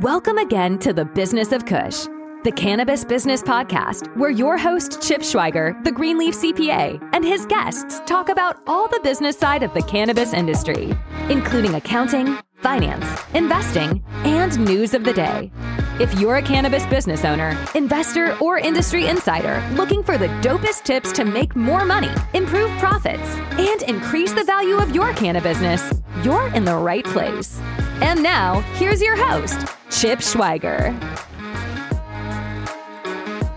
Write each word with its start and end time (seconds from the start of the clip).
Welcome 0.00 0.38
again 0.38 0.78
to 0.78 0.94
the 0.94 1.04
Business 1.04 1.52
of 1.52 1.66
Kush, 1.66 2.06
the 2.42 2.52
Cannabis 2.52 3.04
Business 3.04 3.42
Podcast, 3.42 4.16
where 4.16 4.30
your 4.30 4.56
host, 4.56 5.02
Chip 5.02 5.20
Schweiger, 5.20 5.84
the 5.84 5.92
Greenleaf 5.92 6.34
CPA, 6.36 7.10
and 7.12 7.22
his 7.22 7.44
guests 7.44 8.00
talk 8.06 8.30
about 8.30 8.62
all 8.66 8.88
the 8.88 9.00
business 9.02 9.36
side 9.36 9.62
of 9.62 9.74
the 9.74 9.82
cannabis 9.82 10.32
industry, 10.32 10.94
including 11.28 11.74
accounting, 11.74 12.38
finance, 12.62 13.04
investing, 13.34 14.02
and 14.24 14.58
news 14.64 14.94
of 14.94 15.04
the 15.04 15.12
day. 15.12 15.52
If 16.00 16.18
you're 16.18 16.36
a 16.36 16.42
cannabis 16.42 16.86
business 16.86 17.26
owner, 17.26 17.54
investor, 17.74 18.38
or 18.38 18.56
industry 18.56 19.04
insider 19.04 19.62
looking 19.74 20.02
for 20.02 20.16
the 20.16 20.28
dopest 20.40 20.84
tips 20.84 21.12
to 21.12 21.26
make 21.26 21.54
more 21.54 21.84
money, 21.84 22.10
improve 22.32 22.70
profits, 22.78 23.36
and 23.58 23.82
increase 23.82 24.32
the 24.32 24.44
value 24.44 24.76
of 24.76 24.94
your 24.94 25.12
cannabis 25.12 25.58
business, 25.58 26.00
you're 26.24 26.48
in 26.54 26.64
the 26.64 26.74
right 26.74 27.04
place. 27.04 27.60
And 28.02 28.22
now, 28.22 28.60
here's 28.76 29.02
your 29.02 29.14
host, 29.14 29.58
Chip 29.90 30.20
Schweiger. 30.20 30.98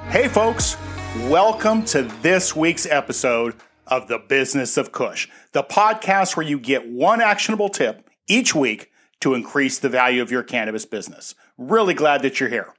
Hey, 0.09 0.27
folks, 0.27 0.75
welcome 1.29 1.85
to 1.85 2.01
this 2.21 2.53
week's 2.53 2.85
episode 2.85 3.55
of 3.87 4.09
The 4.09 4.19
Business 4.19 4.75
of 4.75 4.91
Kush, 4.91 5.29
the 5.53 5.63
podcast 5.63 6.35
where 6.35 6.45
you 6.45 6.59
get 6.59 6.85
one 6.85 7.21
actionable 7.21 7.69
tip 7.69 8.09
each 8.27 8.53
week 8.53 8.91
to 9.21 9.33
increase 9.33 9.79
the 9.79 9.87
value 9.87 10.21
of 10.21 10.29
your 10.29 10.43
cannabis 10.43 10.85
business. 10.85 11.35
Really 11.57 11.93
glad 11.93 12.21
that 12.23 12.41
you're 12.41 12.49
here. 12.49 12.73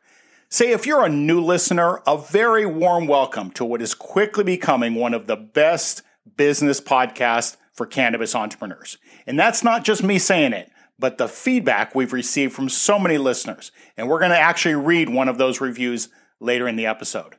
Say, 0.50 0.70
if 0.70 0.84
you're 0.84 1.04
a 1.04 1.08
new 1.08 1.40
listener, 1.40 2.02
a 2.06 2.18
very 2.18 2.66
warm 2.66 3.06
welcome 3.06 3.50
to 3.52 3.64
what 3.64 3.80
is 3.80 3.94
quickly 3.94 4.44
becoming 4.44 4.96
one 4.96 5.14
of 5.14 5.26
the 5.26 5.36
best 5.36 6.02
business 6.36 6.78
podcasts 6.78 7.56
for 7.72 7.86
cannabis 7.86 8.34
entrepreneurs. 8.34 8.98
And 9.26 9.38
that's 9.38 9.64
not 9.64 9.82
just 9.82 10.02
me 10.02 10.18
saying 10.18 10.52
it, 10.52 10.70
but 10.98 11.18
the 11.18 11.28
feedback 11.28 11.94
we've 11.94 12.12
received 12.12 12.52
from 12.52 12.68
so 12.68 12.98
many 12.98 13.18
listeners. 13.18 13.72
And 13.96 14.08
we're 14.08 14.18
going 14.18 14.30
to 14.30 14.38
actually 14.38 14.76
read 14.76 15.08
one 15.08 15.28
of 15.28 15.38
those 15.38 15.60
reviews 15.60 16.08
later 16.40 16.68
in 16.68 16.76
the 16.76 16.86
episode. 16.86 17.36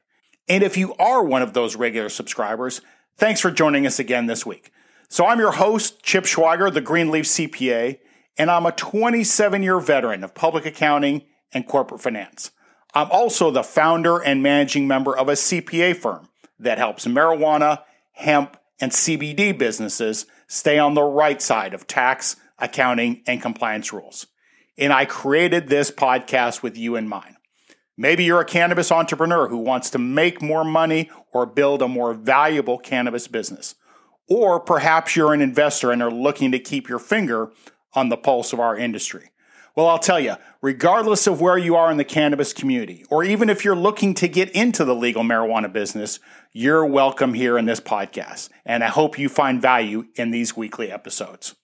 And 0.48 0.64
if 0.64 0.78
you 0.78 0.94
are 0.96 1.24
one 1.24 1.42
of 1.42 1.54
those 1.54 1.76
regular 1.76 2.10
subscribers, 2.10 2.82
thanks 3.18 3.42
for 3.42 3.52
joining 3.52 3.88
us 3.88 4.00
again 4.00 4.28
this 4.28 4.46
week. 4.46 4.72
So 5.10 5.26
I'm 5.26 5.40
your 5.40 5.54
host, 5.54 6.04
Chip 6.04 6.26
Schweiger, 6.26 6.74
the 6.74 6.82
Greenleaf 6.82 7.26
CPA, 7.26 8.00
and 8.38 8.52
I'm 8.52 8.66
a 8.66 8.72
27 8.72 9.64
year 9.64 9.80
veteran 9.80 10.24
of 10.24 10.36
public 10.36 10.66
accounting 10.66 11.24
and 11.54 11.68
corporate 11.68 12.02
finance. 12.02 12.52
I'm 12.94 13.10
also 13.12 13.52
the 13.52 13.64
founder 13.64 14.20
and 14.20 14.42
managing 14.42 14.88
member 14.88 15.16
of 15.16 15.30
a 15.30 15.34
CPA 15.34 15.96
firm 15.96 16.30
that 16.60 16.78
helps 16.78 17.06
marijuana, 17.06 17.82
hemp, 18.14 18.58
and 18.80 18.92
CBD 18.92 19.58
businesses 19.58 20.26
stay 20.48 20.80
on 20.80 20.94
the 20.94 21.04
right 21.04 21.42
side 21.42 21.74
of 21.74 21.88
tax, 21.88 22.36
accounting, 22.60 23.24
and 23.28 23.42
compliance 23.42 23.92
rules. 23.92 24.28
And 24.78 24.92
I 24.92 25.06
created 25.06 25.68
this 25.68 25.92
podcast 25.92 26.62
with 26.62 26.78
you 26.78 26.96
in 26.96 27.08
mind. 27.08 27.36
Maybe 27.98 28.26
you're 28.26 28.42
a 28.42 28.46
cannabis 28.46 28.92
entrepreneur 28.92 29.48
who 29.48 29.58
wants 29.58 29.90
to 29.92 30.00
make 30.00 30.42
more 30.42 30.66
money 30.66 31.10
or 31.32 31.46
build 31.46 31.82
a 31.82 31.88
more 31.88 32.14
valuable 32.14 32.78
cannabis 32.78 33.28
business. 33.28 33.76
Or 34.28 34.60
perhaps 34.60 35.16
you're 35.16 35.34
an 35.34 35.42
investor 35.42 35.92
and 35.92 36.04
are 36.04 36.12
looking 36.12 36.52
to 36.52 36.60
keep 36.60 36.90
your 36.90 37.00
finger 37.00 37.52
on 37.94 38.10
the 38.10 38.18
pulse 38.18 38.52
of 38.52 38.60
our 38.60 38.78
industry. 38.78 39.32
Well, 39.76 39.88
I'll 39.88 40.00
tell 40.00 40.20
you, 40.20 40.36
regardless 40.62 41.28
of 41.28 41.42
where 41.42 41.58
you 41.58 41.76
are 41.76 41.92
in 41.92 41.98
the 41.98 42.06
cannabis 42.06 42.54
community, 42.54 43.06
or 43.10 43.24
even 43.24 43.50
if 43.50 43.66
you're 43.66 43.76
looking 43.76 44.14
to 44.16 44.28
get 44.28 44.50
into 44.52 44.86
the 44.86 44.96
legal 44.96 45.24
marijuana 45.24 45.72
business, 45.72 46.20
you're 46.54 46.86
welcome 46.86 47.34
here 47.34 47.58
in 47.58 47.66
this 47.66 47.82
podcast. 47.82 48.50
And 48.66 48.84
I 48.84 48.88
hope 48.88 49.20
you 49.20 49.28
find 49.28 49.62
value 49.62 50.06
in 50.16 50.32
these 50.32 50.56
weekly 50.56 50.92
episodes. 50.92 51.56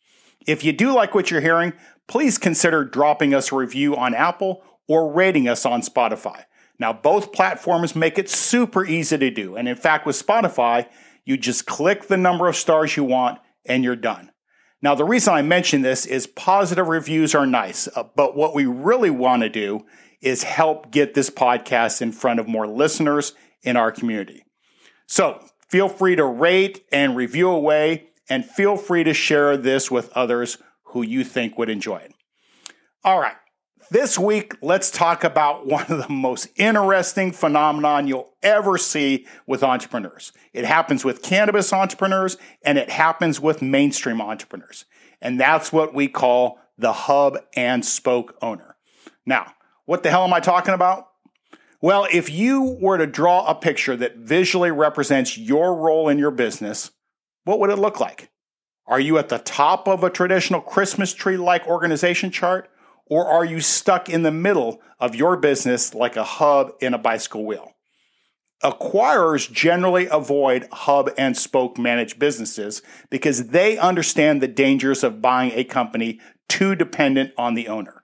If 0.48 0.64
you 0.64 0.74
do 0.74 0.94
like 0.94 1.14
what 1.14 1.32
you're 1.32 1.42
hearing, 1.42 1.74
please 2.08 2.38
consider 2.38 2.84
dropping 2.84 3.34
us 3.34 3.52
a 3.52 3.56
review 3.56 3.96
on 3.96 4.14
Apple 4.14 4.64
or 4.88 5.12
rating 5.12 5.48
us 5.48 5.66
on 5.66 5.82
Spotify. 5.82 6.46
Now, 6.80 6.92
both 6.92 7.32
platforms 7.32 7.96
make 7.96 8.18
it 8.18 8.30
super 8.30 8.86
easy 8.86 9.18
to 9.18 9.30
do. 9.30 9.56
And 9.56 9.68
in 9.68 9.76
fact, 9.76 10.06
with 10.06 10.22
Spotify, 10.22 10.88
you 11.26 11.38
just 11.38 11.66
click 11.68 12.08
the 12.08 12.18
number 12.18 12.48
of 12.48 12.56
stars 12.56 12.98
you 12.98 13.04
want 13.04 13.40
and 13.66 13.84
you're 13.84 13.96
done. 13.96 14.32
Now, 14.82 14.96
the 14.96 15.06
reason 15.06 15.34
I 15.34 15.44
mention 15.44 15.84
this 15.84 16.08
is 16.08 16.26
positive 16.26 16.88
reviews 16.88 17.36
are 17.36 17.46
nice, 17.46 17.88
uh, 17.96 18.04
but 18.16 18.36
what 18.36 18.56
we 18.56 18.66
really 18.66 19.12
want 19.12 19.44
to 19.44 19.50
do 19.50 19.86
is 20.22 20.44
help 20.44 20.92
get 20.92 21.14
this 21.14 21.30
podcast 21.30 22.02
in 22.02 22.12
front 22.12 22.40
of 22.40 22.48
more 22.48 22.68
listeners 22.68 23.34
in 23.62 23.78
our 23.78 23.92
community. 23.92 24.44
So 25.06 25.44
feel 25.68 25.88
free 25.88 26.16
to 26.16 26.26
rate 26.26 26.84
and 26.92 27.16
review 27.16 27.50
away, 27.50 28.10
and 28.32 28.46
feel 28.46 28.78
free 28.78 29.04
to 29.04 29.14
share 29.14 29.58
this 29.58 29.92
with 29.92 30.10
others 30.14 30.58
who 30.86 31.02
you 31.02 31.22
think 31.22 31.58
would 31.58 31.70
enjoy 31.70 31.98
it. 31.98 32.14
All 33.04 33.20
right. 33.20 33.36
This 33.90 34.18
week, 34.18 34.56
let's 34.62 34.90
talk 34.90 35.26
about 35.26 35.68
one 35.68 35.86
of 35.90 36.08
the 36.08 36.14
most 36.14 36.48
interesting 36.56 37.34
phenomenon 37.34 38.08
you'll 38.08 38.30
ever 38.42 38.78
see 38.78 39.28
with 39.46 39.64
entrepreneurs. 39.64 40.32
It 40.54 40.64
happens 40.64 41.04
with 41.04 41.22
cannabis 41.22 41.74
entrepreneurs 41.74 42.38
and 42.64 42.78
it 42.78 42.90
happens 42.90 43.42
with 43.42 43.62
mainstream 43.62 44.22
entrepreneurs. 44.22 44.86
And 45.22 45.38
that's 45.38 45.74
what 45.74 45.94
we 45.94 46.08
call 46.08 46.58
the 46.78 46.94
hub 46.94 47.38
and 47.58 47.86
spoke 47.86 48.38
owner. 48.42 48.78
Now, 49.26 49.56
what 49.84 50.04
the 50.04 50.10
hell 50.10 50.24
am 50.24 50.34
I 50.34 50.40
talking 50.40 50.74
about? 50.74 51.08
Well, 51.82 52.08
if 52.10 52.30
you 52.30 52.78
were 52.80 52.98
to 52.98 53.08
draw 53.08 53.46
a 53.46 53.56
picture 53.56 53.98
that 53.98 54.16
visually 54.16 54.72
represents 54.72 55.38
your 55.38 55.76
role 55.76 56.08
in 56.08 56.18
your 56.18 56.32
business, 56.32 56.92
what 57.44 57.60
would 57.60 57.70
it 57.70 57.80
look 57.80 58.00
like? 58.00 58.30
Are 58.88 59.00
you 59.00 59.18
at 59.18 59.30
the 59.30 59.40
top 59.40 59.88
of 59.88 60.04
a 60.04 60.10
traditional 60.10 60.62
Christmas 60.62 61.14
tree 61.14 61.38
like 61.38 61.68
organization 61.68 62.32
chart? 62.32 62.70
Or 63.06 63.28
are 63.28 63.46
you 63.46 63.60
stuck 63.60 64.10
in 64.10 64.24
the 64.24 64.32
middle 64.32 64.82
of 65.00 65.16
your 65.16 65.38
business 65.38 65.94
like 65.94 66.16
a 66.16 66.24
hub 66.24 66.72
in 66.80 66.94
a 66.94 66.98
bicycle 66.98 67.46
wheel? 67.46 67.74
Acquirers 68.64 69.52
generally 69.52 70.08
avoid 70.08 70.68
hub 70.72 71.10
and 71.18 71.36
spoke 71.36 71.78
managed 71.78 72.20
businesses 72.20 72.82
because 73.10 73.48
they 73.48 73.78
understand 73.78 74.42
the 74.42 74.48
dangers 74.48 75.04
of 75.04 75.22
buying 75.22 75.52
a 75.56 75.64
company 75.64 76.20
too 76.48 76.76
dependent 76.76 77.34
on 77.38 77.56
the 77.56 77.68
owner. 77.68 78.04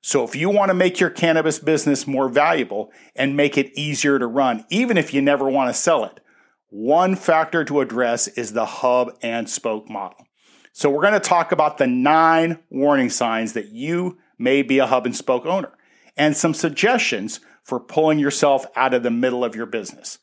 So 0.00 0.24
if 0.24 0.34
you 0.34 0.48
want 0.48 0.70
to 0.70 0.74
make 0.74 1.00
your 1.00 1.10
cannabis 1.10 1.58
business 1.58 2.06
more 2.06 2.28
valuable 2.28 2.90
and 3.14 3.36
make 3.36 3.58
it 3.58 3.76
easier 3.76 4.18
to 4.18 4.26
run, 4.26 4.64
even 4.70 4.96
if 4.96 5.12
you 5.12 5.20
never 5.20 5.48
want 5.48 5.68
to 5.68 5.80
sell 5.80 6.04
it, 6.04 6.20
one 6.70 7.16
factor 7.16 7.64
to 7.64 7.80
address 7.80 8.28
is 8.28 8.52
the 8.52 8.66
hub 8.66 9.16
and 9.22 9.48
spoke 9.48 9.88
model. 9.88 10.26
So 10.72 10.90
we're 10.90 11.02
going 11.02 11.14
to 11.14 11.20
talk 11.20 11.50
about 11.50 11.78
the 11.78 11.86
nine 11.86 12.58
warning 12.70 13.10
signs 13.10 13.54
that 13.54 13.70
you 13.70 14.18
may 14.38 14.62
be 14.62 14.78
a 14.78 14.86
hub 14.86 15.06
and 15.06 15.16
spoke 15.16 15.46
owner, 15.46 15.72
and 16.16 16.36
some 16.36 16.54
suggestions 16.54 17.40
for 17.64 17.80
pulling 17.80 18.18
yourself 18.18 18.66
out 18.76 18.94
of 18.94 19.02
the 19.02 19.10
middle 19.10 19.44
of 19.44 19.56
your 19.56 19.66
business. 19.66 20.18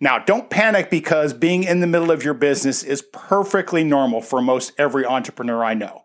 Now, 0.00 0.18
don't 0.18 0.50
panic 0.50 0.90
because 0.90 1.34
being 1.34 1.64
in 1.64 1.80
the 1.80 1.86
middle 1.86 2.10
of 2.10 2.24
your 2.24 2.34
business 2.34 2.82
is 2.82 3.02
perfectly 3.12 3.84
normal 3.84 4.20
for 4.22 4.40
most 4.40 4.72
every 4.78 5.04
entrepreneur 5.04 5.62
I 5.62 5.74
know. 5.74 6.04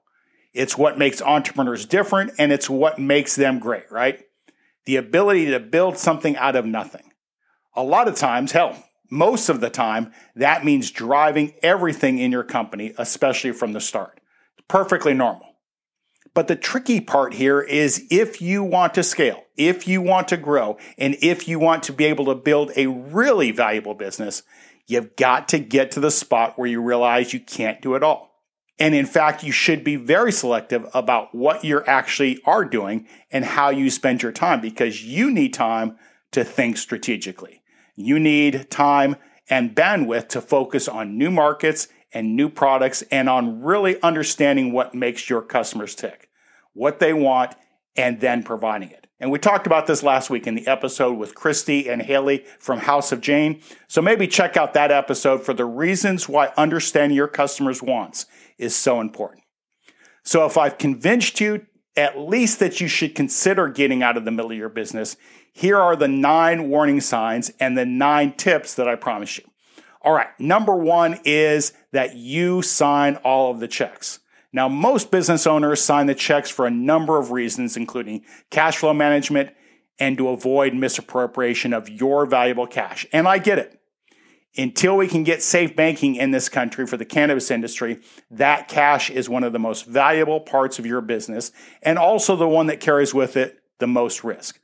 It's 0.54 0.78
what 0.78 0.98
makes 0.98 1.22
entrepreneurs 1.22 1.86
different 1.86 2.32
and 2.38 2.52
it's 2.52 2.70
what 2.70 3.00
makes 3.00 3.36
them 3.36 3.60
great, 3.60 3.92
right? 3.92 4.22
The 4.86 4.98
ability 4.98 5.48
to 5.48 5.60
build 5.60 5.98
something 5.98 6.36
out 6.38 6.56
of 6.56 6.66
nothing. 6.66 7.12
A 7.74 7.84
lot 7.84 8.08
of 8.08 8.16
times, 8.16 8.54
hell, 8.54 8.85
most 9.10 9.50
of 9.50 9.60
the 9.60 9.70
time, 9.70 10.12
that 10.36 10.66
means 10.66 10.92
driving 10.92 11.54
everything 11.62 12.20
in 12.20 12.32
your 12.32 12.44
company, 12.44 12.94
especially 12.98 13.52
from 13.52 13.74
the 13.74 13.82
start. 13.82 14.20
Perfectly 14.68 15.14
normal. 15.14 15.56
But 16.34 16.48
the 16.50 16.56
tricky 16.56 17.00
part 17.00 17.34
here 17.34 17.62
is 17.62 18.06
if 18.12 18.42
you 18.42 18.64
want 18.64 18.94
to 18.96 19.04
scale, 19.04 19.44
if 19.56 19.88
you 19.88 20.02
want 20.02 20.28
to 20.28 20.38
grow, 20.38 20.78
and 20.98 21.16
if 21.22 21.48
you 21.48 21.60
want 21.60 21.84
to 21.84 21.94
be 21.94 22.06
able 22.06 22.26
to 22.26 22.36
build 22.36 22.72
a 22.76 22.88
really 22.88 23.52
valuable 23.52 23.94
business, 23.94 24.44
you've 24.86 25.16
got 25.16 25.48
to 25.50 25.60
get 25.60 25.92
to 25.92 26.02
the 26.02 26.12
spot 26.12 26.60
where 26.60 26.68
you 26.68 26.82
realize 26.82 27.34
you 27.34 27.40
can't 27.40 27.82
do 27.82 27.96
it 27.96 28.04
all. 28.04 28.32
And 28.78 28.94
in 28.94 29.06
fact, 29.06 29.44
you 29.44 29.54
should 29.54 29.86
be 29.86 29.96
very 29.96 30.34
selective 30.34 30.86
about 30.94 31.34
what 31.34 31.64
you 31.64 31.82
actually 31.86 32.42
are 32.46 32.66
doing 32.66 33.08
and 33.32 33.46
how 33.46 33.70
you 33.70 33.90
spend 33.90 34.22
your 34.22 34.34
time 34.34 34.60
because 34.60 35.04
you 35.04 35.32
need 35.32 35.54
time 35.54 35.98
to 36.32 36.44
think 36.44 36.76
strategically. 36.76 37.62
You 37.96 38.20
need 38.20 38.70
time 38.70 39.16
and 39.50 39.76
bandwidth 39.76 40.30
to 40.30 40.42
focus 40.42 40.88
on 40.88 41.18
new 41.18 41.32
markets 41.32 41.88
and 42.14 42.36
new 42.36 42.50
products 42.50 43.04
and 43.12 43.30
on 43.30 43.62
really 43.62 44.02
understanding 44.02 44.72
what 44.72 44.96
makes 44.96 45.30
your 45.30 45.42
customers 45.42 45.96
tick, 45.96 46.30
what 46.74 47.00
they 47.00 47.14
want, 47.14 47.56
and 47.96 48.20
then 48.20 48.44
providing 48.44 48.90
it. 48.90 49.06
And 49.20 49.32
we 49.32 49.40
talked 49.40 49.66
about 49.66 49.88
this 49.88 50.04
last 50.04 50.30
week 50.30 50.46
in 50.46 50.56
the 50.56 50.68
episode 50.68 51.14
with 51.14 51.36
Christy 51.36 51.90
and 51.90 52.02
Haley 52.02 52.46
from 52.60 52.80
House 52.80 53.12
of 53.12 53.22
Jane. 53.22 53.62
So 53.88 54.02
maybe 54.02 54.28
check 54.28 54.58
out 54.58 54.74
that 54.74 54.92
episode 54.92 55.44
for 55.44 55.54
the 55.54 55.66
reasons 55.66 56.28
why 56.28 56.52
understanding 56.58 57.16
your 57.16 57.30
customers' 57.30 57.82
wants 57.82 58.26
is 58.58 58.76
so 58.76 59.00
important. 59.00 59.44
So 60.24 60.46
if 60.46 60.58
I've 60.58 60.78
convinced 60.78 61.40
you 61.40 61.66
at 61.96 62.20
least 62.20 62.60
that 62.60 62.82
you 62.82 62.88
should 62.88 63.16
consider 63.16 63.68
getting 63.68 64.04
out 64.04 64.18
of 64.18 64.26
the 64.26 64.32
middle 64.32 64.52
of 64.52 64.58
your 64.58 64.70
business, 64.70 65.16
here 65.54 65.78
are 65.78 65.96
the 65.96 66.08
nine 66.08 66.70
warning 66.70 67.02
signs 67.02 67.52
and 67.60 67.78
the 67.78 67.86
nine 67.86 68.34
tips 68.34 68.76
that 68.76 68.88
I 68.88 68.96
promise 68.96 69.38
you. 69.38 69.46
All 70.02 70.14
right, 70.14 70.28
number 70.40 70.76
one 70.76 71.20
is 71.24 71.74
that 71.92 72.16
you 72.16 72.62
sign 72.62 73.16
all 73.18 73.52
of 73.52 73.60
the 73.60 73.68
checks. 73.68 74.20
Now, 74.54 74.70
most 74.70 75.12
business 75.12 75.48
owners 75.48 75.82
sign 75.82 76.06
the 76.06 76.16
checks 76.16 76.50
for 76.50 76.66
a 76.66 76.72
number 76.72 77.18
of 77.18 77.32
reasons, 77.32 77.76
including 77.76 78.24
cash 78.52 78.78
flow 78.78 78.94
management 78.94 79.50
and 80.00 80.18
to 80.18 80.30
avoid 80.30 80.74
misappropriation 80.74 81.74
of 81.74 81.90
your 81.90 82.26
valuable 82.26 82.68
cash. 82.68 83.06
And 83.12 83.28
I 83.28 83.38
get 83.38 83.60
it. 83.60 83.82
Until 84.58 84.96
we 84.96 85.08
can 85.08 85.24
get 85.24 85.44
safe 85.44 85.76
banking 85.76 86.16
in 86.16 86.32
this 86.32 86.48
country 86.48 86.88
for 86.88 86.96
the 86.96 87.06
cannabis 87.06 87.52
industry, 87.52 88.00
that 88.32 88.70
cash 88.70 89.10
is 89.10 89.28
one 89.28 89.44
of 89.44 89.52
the 89.52 89.60
most 89.60 89.86
valuable 89.86 90.40
parts 90.40 90.80
of 90.80 90.86
your 90.86 91.02
business 91.02 91.52
and 91.82 92.00
also 92.00 92.36
the 92.36 92.48
one 92.48 92.68
that 92.68 92.80
carries 92.80 93.14
with 93.14 93.36
it 93.36 93.60
the 93.80 93.88
most 93.88 94.24
risk. 94.24 94.60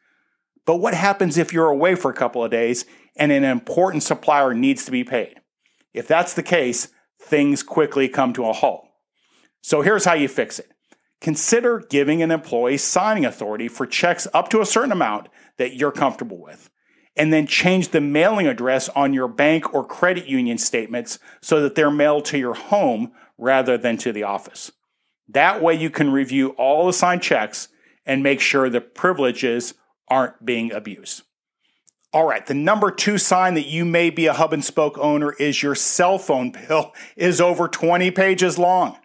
But 0.66 0.78
what 0.78 0.94
happens 0.94 1.38
if 1.38 1.52
you're 1.52 1.68
away 1.68 1.96
for 1.96 2.10
a 2.10 2.16
couple 2.16 2.44
of 2.44 2.52
days 2.52 2.86
and 3.18 3.32
an 3.32 3.44
important 3.44 4.04
supplier 4.04 4.54
needs 4.54 4.86
to 4.86 4.92
be 4.92 5.04
paid? 5.04 5.36
If 5.94 6.08
that's 6.08 6.34
the 6.34 6.44
case, 6.44 6.88
things 7.20 7.62
quickly 7.62 8.08
come 8.08 8.32
to 8.34 8.46
a 8.46 8.54
halt. 8.54 8.88
So 9.62 9.82
here's 9.82 10.06
how 10.06 10.14
you 10.14 10.28
fix 10.28 10.58
it. 10.58 10.72
Consider 11.20 11.84
giving 11.90 12.24
an 12.24 12.32
employee 12.32 12.78
signing 12.78 13.26
authority 13.26 13.68
for 13.68 13.86
checks 13.86 14.28
up 14.34 14.50
to 14.50 14.62
a 14.62 14.66
certain 14.66 14.92
amount 14.92 15.28
that 15.58 15.76
you're 15.76 15.92
comfortable 15.92 16.42
with. 16.42 16.71
And 17.16 17.34
then 17.34 17.46
change 17.46 17.90
the 17.90 18.02
mailing 18.02 18.48
address 18.48 18.88
on 18.90 19.14
your 19.14 19.28
bank 19.28 19.74
or 19.74 19.86
credit 19.86 20.28
union 20.28 20.58
statements 20.58 21.20
so 21.42 21.62
that 21.62 21.76
they're 21.76 21.92
mailed 21.92 22.26
to 22.26 22.38
your 22.38 22.54
home 22.54 23.12
rather 23.38 23.78
than 23.78 23.98
to 23.98 24.14
the 24.14 24.24
office. 24.24 24.72
That 25.28 25.62
way 25.62 25.76
you 25.76 25.90
can 25.90 26.12
review 26.12 26.50
all 26.52 26.88
the 26.88 26.94
signed 26.94 27.22
checks 27.22 27.68
and 28.06 28.24
make 28.24 28.40
sure 28.40 28.70
the 28.70 28.82
privileges 28.82 29.74
aren't 30.08 30.46
being 30.46 30.72
abused. 30.72 31.24
All 32.14 32.28
right, 32.28 32.46
the 32.46 32.54
number 32.54 32.92
two 32.92 33.18
sign 33.18 33.54
that 33.54 33.68
you 33.68 33.86
may 33.86 34.10
be 34.10 34.26
a 34.26 34.34
hub 34.34 34.52
and 34.52 34.64
spoke 34.64 34.98
owner 34.98 35.32
is 35.34 35.64
your 35.64 35.76
cell 35.76 36.18
phone 36.18 36.52
bill 36.52 36.94
is 37.16 37.40
over 37.40 37.68
20 37.68 38.12
pages 38.12 38.58
long. 38.58 38.98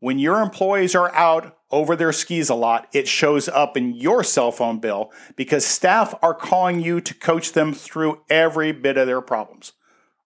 When 0.00 0.18
your 0.18 0.40
employees 0.40 0.94
are 0.94 1.14
out 1.14 1.56
over 1.70 1.96
their 1.96 2.12
skis 2.12 2.50
a 2.50 2.54
lot, 2.54 2.88
it 2.92 3.08
shows 3.08 3.48
up 3.48 3.76
in 3.76 3.94
your 3.94 4.22
cell 4.22 4.52
phone 4.52 4.78
bill 4.78 5.10
because 5.34 5.64
staff 5.64 6.14
are 6.22 6.34
calling 6.34 6.80
you 6.80 7.00
to 7.00 7.14
coach 7.14 7.52
them 7.52 7.72
through 7.72 8.20
every 8.28 8.72
bit 8.72 8.96
of 8.96 9.06
their 9.06 9.20
problems. 9.20 9.72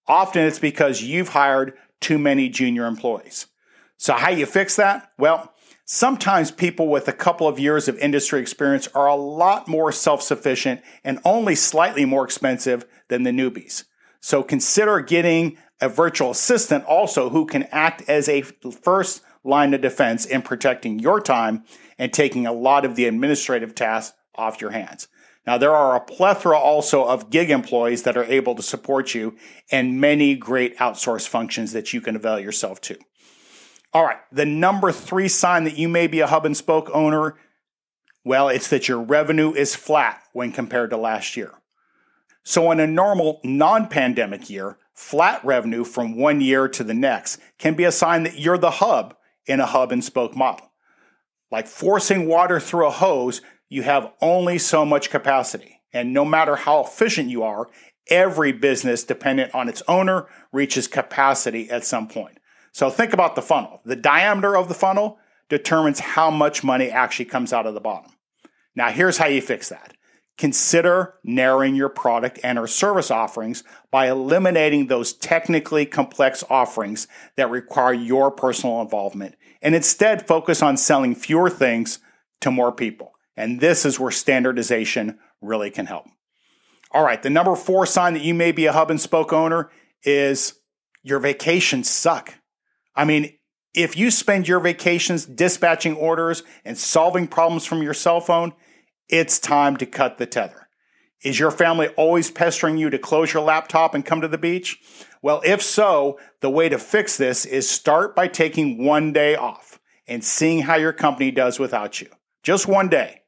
Often 0.06 0.44
it's 0.44 0.58
because 0.58 1.02
you've 1.02 1.30
hired 1.30 1.74
too 2.00 2.18
many 2.18 2.48
junior 2.48 2.86
employees. 2.86 3.46
So 3.96 4.14
how 4.14 4.30
you 4.30 4.46
fix 4.46 4.76
that? 4.76 5.10
Well, 5.18 5.52
sometimes 5.84 6.50
people 6.50 6.88
with 6.88 7.08
a 7.08 7.12
couple 7.12 7.48
of 7.48 7.58
years 7.58 7.88
of 7.88 7.98
industry 7.98 8.40
experience 8.40 8.88
are 8.94 9.06
a 9.06 9.14
lot 9.14 9.68
more 9.68 9.90
self-sufficient 9.90 10.80
and 11.04 11.18
only 11.24 11.54
slightly 11.54 12.04
more 12.04 12.24
expensive 12.24 12.86
than 13.08 13.22
the 13.22 13.30
newbies. 13.30 13.84
So 14.20 14.42
consider 14.42 15.00
getting 15.00 15.58
a 15.80 15.88
virtual 15.88 16.30
assistant 16.30 16.84
also 16.84 17.30
who 17.30 17.46
can 17.46 17.64
act 17.64 18.02
as 18.08 18.28
a 18.28 18.42
first 18.42 19.22
line 19.44 19.75
of 19.75 19.81
defense 19.81 20.25
in 20.25 20.43
protecting 20.43 20.99
your 20.99 21.20
time 21.20 21.64
and 21.99 22.12
taking 22.12 22.46
a 22.46 22.52
lot 22.52 22.85
of 22.85 22.96
the 22.96 23.06
administrative 23.06 23.75
tasks 23.75 24.17
off 24.35 24.61
your 24.61 24.70
hands. 24.70 25.08
Now, 25.46 25.56
there 25.56 25.75
are 25.75 25.96
a 25.96 26.00
plethora 26.00 26.58
also 26.58 27.06
of 27.06 27.31
gig 27.31 27.50
employees 27.50 28.02
that 28.02 28.17
are 28.17 28.25
able 28.25 28.55
to 28.55 28.62
support 28.62 29.14
you 29.14 29.35
and 29.70 30.00
many 30.00 30.35
great 30.35 30.76
outsource 30.76 31.26
functions 31.26 31.73
that 31.73 31.94
you 31.94 32.00
can 32.00 32.17
avail 32.17 32.38
yourself 32.38 32.81
to. 32.82 32.99
All 33.94 34.05
right, 34.05 34.19
the 34.31 34.44
number 34.44 34.93
three 34.93 35.29
sign 35.29 35.64
that 35.64 35.79
you 35.79 35.88
may 35.88 36.06
be 36.06 36.20
a 36.20 36.26
hub 36.26 36.44
and 36.44 36.55
spoke 36.55 36.90
owner, 36.93 37.37
well, 38.25 38.50
it's 38.50 38.69
that 38.69 38.88
your 38.88 39.00
revenue 39.00 39.55
is 39.55 39.75
flat 39.75 40.20
when 40.35 40.52
compared 40.52 40.90
to 40.90 40.99
last 40.99 41.35
year. 41.37 41.52
So, 42.44 42.70
in 42.70 42.79
a 42.79 42.87
normal 42.87 43.40
non 43.43 43.88
pandemic 43.88 44.50
year, 44.50 44.76
flat 44.93 45.43
revenue 45.44 45.85
from 45.85 46.17
one 46.17 46.43
year 46.43 46.69
to 46.69 46.85
the 46.85 46.93
next 46.93 47.38
can 47.56 47.75
be 47.75 47.85
a 47.85 47.93
sign 47.93 48.25
that 48.25 48.38
you're 48.38 48.58
the 48.58 48.73
hub 48.73 49.17
in 49.48 49.60
a 49.60 49.66
hub 49.66 49.90
and 49.90 50.04
spoke 50.04 50.36
model. 50.36 50.70
Like 51.50 51.66
forcing 51.66 52.28
water 52.28 52.60
through 52.60 52.86
a 52.86 52.90
hose, 52.90 53.40
you 53.68 53.82
have 53.82 54.12
only 54.20 54.58
so 54.58 54.84
much 54.84 55.10
capacity. 55.10 55.80
And 55.92 56.12
no 56.12 56.24
matter 56.24 56.56
how 56.56 56.84
efficient 56.84 57.30
you 57.30 57.42
are, 57.42 57.68
every 58.08 58.52
business 58.52 59.04
dependent 59.04 59.54
on 59.54 59.68
its 59.68 59.82
owner 59.88 60.26
reaches 60.52 60.86
capacity 60.86 61.70
at 61.70 61.84
some 61.84 62.08
point. 62.08 62.38
So 62.72 62.90
think 62.90 63.12
about 63.12 63.34
the 63.34 63.42
funnel. 63.42 63.80
The 63.84 63.96
diameter 63.96 64.56
of 64.56 64.68
the 64.68 64.74
funnel 64.74 65.18
determines 65.48 66.00
how 66.00 66.30
much 66.30 66.62
money 66.62 66.90
actually 66.90 67.24
comes 67.24 67.52
out 67.52 67.66
of 67.66 67.74
the 67.74 67.80
bottom. 67.80 68.12
Now, 68.76 68.90
here's 68.90 69.18
how 69.18 69.26
you 69.26 69.40
fix 69.40 69.70
that. 69.70 69.94
Consider 70.36 71.14
narrowing 71.24 71.74
your 71.74 71.88
product 71.88 72.38
and 72.44 72.58
or 72.58 72.68
service 72.68 73.10
offerings 73.10 73.64
by 73.90 74.08
eliminating 74.08 74.86
those 74.86 75.12
technically 75.12 75.84
complex 75.84 76.44
offerings 76.48 77.08
that 77.36 77.50
require 77.50 77.92
your 77.92 78.30
personal 78.30 78.80
involvement 78.80 79.34
and 79.62 79.75
instead 79.75 80.26
focus 80.26 80.62
on 80.62 80.76
selling 80.76 81.14
fewer 81.14 81.50
things 81.50 81.99
to 82.40 82.50
more 82.50 82.72
people. 82.72 83.12
And 83.37 83.60
this 83.60 83.84
is 83.84 84.00
where 84.00 84.10
standardization 84.10 85.19
really 85.40 85.70
can 85.70 85.87
help. 85.87 86.06
All 86.90 87.05
right, 87.05 87.22
the 87.22 87.31
number 87.31 87.55
four 87.55 87.87
sign 87.87 88.14
that 88.14 88.22
you 88.22 88.34
may 88.34 88.52
be 88.52 88.66
a 88.66 88.72
hub 88.72 88.90
and 88.90 89.00
spoke 89.00 89.32
owner 89.32 89.70
is 90.05 90.55
your 91.02 91.20
vacations 91.20 91.88
suck. 91.88 92.34
I 92.96 93.05
mean, 93.05 93.34
if 93.75 93.96
you 93.96 94.10
spend 94.10 94.49
your 94.49 94.60
vacations 94.60 95.26
dispatching 95.26 95.94
orders 95.94 96.43
and 96.64 96.76
solving 96.76 97.28
problems 97.28 97.64
from 97.64 97.82
your 97.82 97.94
cell 97.94 98.20
phone, 98.20 98.52
it's 99.08 99.38
time 99.38 99.76
to 99.76 99.87
cut 99.87 100.19
the 100.19 100.26
tether. 100.26 100.69
Is 101.22 101.38
your 101.38 101.50
family 101.50 101.88
always 101.88 102.31
pestering 102.31 102.78
you 102.78 102.90
to 102.90 102.99
close 102.99 103.32
your 103.32 103.43
laptop 103.43 103.94
and 103.94 104.04
come 104.04 104.20
to 104.20 104.28
the 104.28 104.38
beach? 104.38 104.78
Well, 105.22 105.42
if 105.44 105.62
so, 105.62 106.18
the 106.40 106.50
way 106.50 106.68
to 106.68 106.78
fix 106.78 107.16
this 107.16 107.44
is 107.44 107.68
start 107.68 108.14
by 108.14 108.28
taking 108.28 108.84
one 108.84 109.12
day 109.12 109.34
off 109.34 109.80
and 110.06 110.24
seeing 110.24 110.62
how 110.62 110.76
your 110.76 110.92
company 110.92 111.30
does 111.30 111.58
without 111.58 112.00
you. 112.00 112.08
Just 112.42 112.66
one 112.66 112.88
day. 112.88 113.22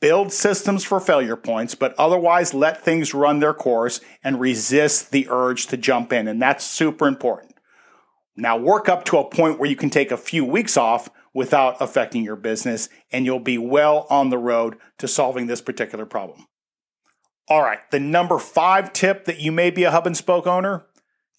Build 0.00 0.32
systems 0.32 0.84
for 0.84 1.00
failure 1.00 1.34
points, 1.34 1.74
but 1.74 1.94
otherwise 1.98 2.54
let 2.54 2.84
things 2.84 3.14
run 3.14 3.40
their 3.40 3.54
course 3.54 4.00
and 4.22 4.38
resist 4.38 5.10
the 5.10 5.26
urge 5.28 5.66
to 5.66 5.76
jump 5.76 6.12
in. 6.12 6.28
And 6.28 6.40
that's 6.40 6.64
super 6.64 7.08
important. 7.08 7.54
Now 8.36 8.56
work 8.56 8.88
up 8.88 9.04
to 9.06 9.18
a 9.18 9.28
point 9.28 9.58
where 9.58 9.68
you 9.68 9.74
can 9.74 9.90
take 9.90 10.12
a 10.12 10.16
few 10.16 10.44
weeks 10.44 10.76
off 10.76 11.08
without 11.34 11.76
affecting 11.80 12.22
your 12.22 12.36
business, 12.36 12.88
and 13.10 13.24
you'll 13.24 13.40
be 13.40 13.58
well 13.58 14.06
on 14.08 14.30
the 14.30 14.38
road 14.38 14.76
to 14.98 15.08
solving 15.08 15.46
this 15.46 15.60
particular 15.60 16.06
problem. 16.06 16.46
All 17.48 17.62
right, 17.62 17.78
the 17.90 17.98
number 17.98 18.38
five 18.38 18.92
tip 18.92 19.24
that 19.24 19.40
you 19.40 19.50
may 19.50 19.70
be 19.70 19.84
a 19.84 19.90
hub 19.90 20.06
and 20.06 20.16
spoke 20.16 20.46
owner 20.46 20.84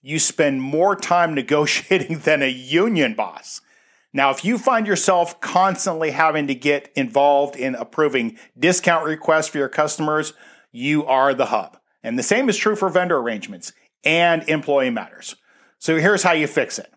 you 0.01 0.19
spend 0.19 0.61
more 0.61 0.95
time 0.95 1.33
negotiating 1.35 2.19
than 2.19 2.41
a 2.41 2.49
union 2.49 3.13
boss. 3.13 3.61
Now, 4.11 4.31
if 4.31 4.43
you 4.43 4.57
find 4.57 4.87
yourself 4.87 5.39
constantly 5.39 6.11
having 6.11 6.47
to 6.47 6.55
get 6.55 6.91
involved 6.95 7.55
in 7.55 7.75
approving 7.75 8.39
discount 8.57 9.05
requests 9.05 9.49
for 9.49 9.59
your 9.59 9.69
customers, 9.69 10.33
you 10.71 11.05
are 11.05 11.33
the 11.33 11.47
hub. 11.47 11.77
And 12.01 12.17
the 12.17 12.23
same 12.23 12.49
is 12.49 12.57
true 12.57 12.75
for 12.75 12.89
vendor 12.89 13.17
arrangements 13.17 13.71
and 14.03 14.47
employee 14.49 14.89
matters. 14.89 15.35
So 15.77 15.97
here's 15.97 16.23
how 16.23 16.31
you 16.31 16.47
fix 16.47 16.79
it. 16.79 16.91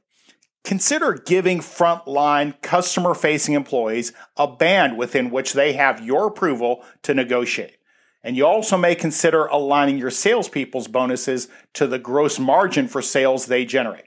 Consider 0.65 1.15
giving 1.15 1.59
frontline 1.59 2.61
customer 2.63 3.15
facing 3.15 3.55
employees 3.55 4.13
a 4.37 4.47
band 4.47 4.97
within 4.97 5.31
which 5.31 5.53
they 5.53 5.73
have 5.73 6.05
your 6.05 6.29
approval 6.29 6.85
to 7.03 7.15
negotiate. 7.15 7.77
And 8.25 8.37
you 8.37 8.47
also 8.47 8.77
may 8.77 8.95
consider 8.95 9.47
aligning 9.47 9.99
your 9.99 10.11
salespeople's 10.11 10.89
bonuses 10.89 11.49
to 11.75 11.87
the 11.87 11.99
gross 11.99 12.39
margin 12.39 12.87
for 12.87 13.03
sales 13.03 13.47
they 13.47 13.65
generate. 13.65 14.07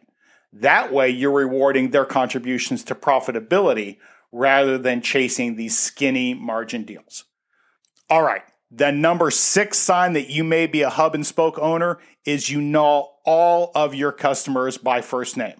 That 0.54 0.94
way, 0.94 1.10
you're 1.10 1.32
rewarding 1.32 1.92
their 1.92 2.06
contributions 2.06 2.84
to 2.86 2.96
profitability 2.96 3.98
rather 4.32 4.78
than 4.78 5.02
chasing 5.02 5.56
these 5.56 5.78
skinny 5.78 6.34
margin 6.34 6.84
deals. 6.84 7.26
All 8.10 8.24
right, 8.24 8.44
the 8.72 8.92
number 8.92 9.32
six 9.32 9.78
sign 9.78 10.14
that 10.14 10.30
you 10.30 10.44
may 10.44 10.68
be 10.68 10.82
a 10.82 10.90
hub 10.90 11.14
and 11.14 11.26
spoke 11.26 11.60
owner 11.60 12.00
is 12.26 12.50
you 12.50 12.62
know 12.62 13.12
all 13.26 13.72
of 13.76 13.94
your 13.94 14.12
customers 14.12 14.78
by 14.78 15.02
first 15.02 15.36
name. 15.36 15.60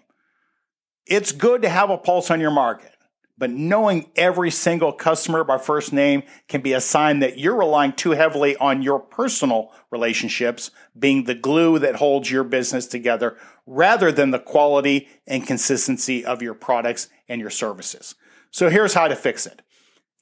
It's 1.06 1.32
good 1.32 1.62
to 1.62 1.68
have 1.68 1.90
a 1.90 1.98
pulse 1.98 2.30
on 2.30 2.40
your 2.40 2.50
market, 2.50 2.92
but 3.38 3.50
knowing 3.50 4.10
every 4.16 4.50
single 4.50 4.92
customer 4.92 5.44
by 5.44 5.58
first 5.58 5.92
name 5.92 6.22
can 6.48 6.60
be 6.60 6.72
a 6.72 6.80
sign 6.80 7.20
that 7.20 7.38
you're 7.38 7.56
relying 7.56 7.92
too 7.92 8.12
heavily 8.12 8.56
on 8.56 8.82
your 8.82 8.98
personal 8.98 9.72
relationships 9.90 10.70
being 10.98 11.24
the 11.24 11.34
glue 11.34 11.78
that 11.78 11.96
holds 11.96 12.30
your 12.30 12.44
business 12.44 12.86
together 12.86 13.36
rather 13.66 14.10
than 14.10 14.30
the 14.30 14.38
quality 14.38 15.08
and 15.26 15.46
consistency 15.46 16.24
of 16.24 16.40
your 16.40 16.54
products 16.54 17.08
and 17.28 17.40
your 17.40 17.50
services. 17.50 18.14
So 18.50 18.70
here's 18.70 18.94
how 18.94 19.08
to 19.08 19.16
fix 19.16 19.46
it. 19.46 19.62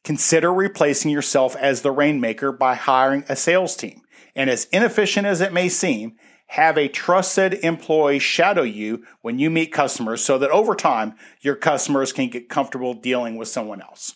Consider 0.02 0.52
replacing 0.52 1.10
yourself 1.10 1.56
as 1.56 1.82
the 1.82 1.92
rainmaker 1.92 2.52
by 2.52 2.74
hiring 2.74 3.24
a 3.28 3.36
sales 3.36 3.76
team. 3.76 4.02
And 4.36 4.50
as 4.50 4.66
inefficient 4.66 5.26
as 5.26 5.40
it 5.40 5.52
may 5.52 5.68
seem, 5.68 6.16
have 6.54 6.78
a 6.78 6.86
trusted 6.86 7.54
employee 7.64 8.20
shadow 8.20 8.62
you 8.62 9.04
when 9.22 9.40
you 9.40 9.50
meet 9.50 9.72
customers 9.72 10.22
so 10.22 10.38
that 10.38 10.50
over 10.50 10.76
time 10.76 11.12
your 11.40 11.56
customers 11.56 12.12
can 12.12 12.28
get 12.28 12.48
comfortable 12.48 12.94
dealing 12.94 13.36
with 13.36 13.48
someone 13.48 13.82
else. 13.82 14.14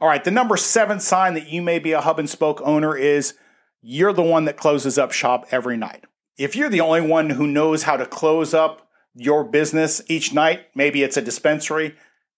All 0.00 0.08
right, 0.08 0.24
the 0.24 0.32
number 0.32 0.56
seven 0.56 0.98
sign 0.98 1.34
that 1.34 1.48
you 1.48 1.62
may 1.62 1.78
be 1.78 1.92
a 1.92 2.00
hub 2.00 2.18
and 2.18 2.28
spoke 2.28 2.60
owner 2.64 2.96
is 2.96 3.34
you're 3.82 4.12
the 4.12 4.20
one 4.20 4.46
that 4.46 4.56
closes 4.56 4.98
up 4.98 5.12
shop 5.12 5.46
every 5.52 5.76
night. 5.76 6.04
If 6.36 6.56
you're 6.56 6.68
the 6.68 6.80
only 6.80 7.02
one 7.02 7.30
who 7.30 7.46
knows 7.46 7.84
how 7.84 7.98
to 7.98 8.06
close 8.06 8.52
up 8.52 8.88
your 9.14 9.44
business 9.44 10.02
each 10.08 10.34
night, 10.34 10.66
maybe 10.74 11.04
it's 11.04 11.16
a 11.16 11.22
dispensary, 11.22 11.94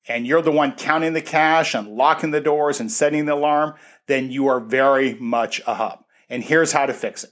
and 0.06 0.26
you're 0.26 0.42
the 0.42 0.52
one 0.52 0.72
counting 0.72 1.14
the 1.14 1.22
cash 1.22 1.74
and 1.74 1.88
locking 1.88 2.32
the 2.32 2.40
doors 2.42 2.80
and 2.80 2.92
setting 2.92 3.24
the 3.24 3.32
alarm, 3.32 3.76
then 4.08 4.30
you 4.30 4.46
are 4.46 4.60
very 4.60 5.14
much 5.14 5.62
a 5.66 5.74
hub. 5.76 6.04
And 6.28 6.44
here's 6.44 6.72
how 6.72 6.84
to 6.84 6.92
fix 6.92 7.24
it. 7.24 7.30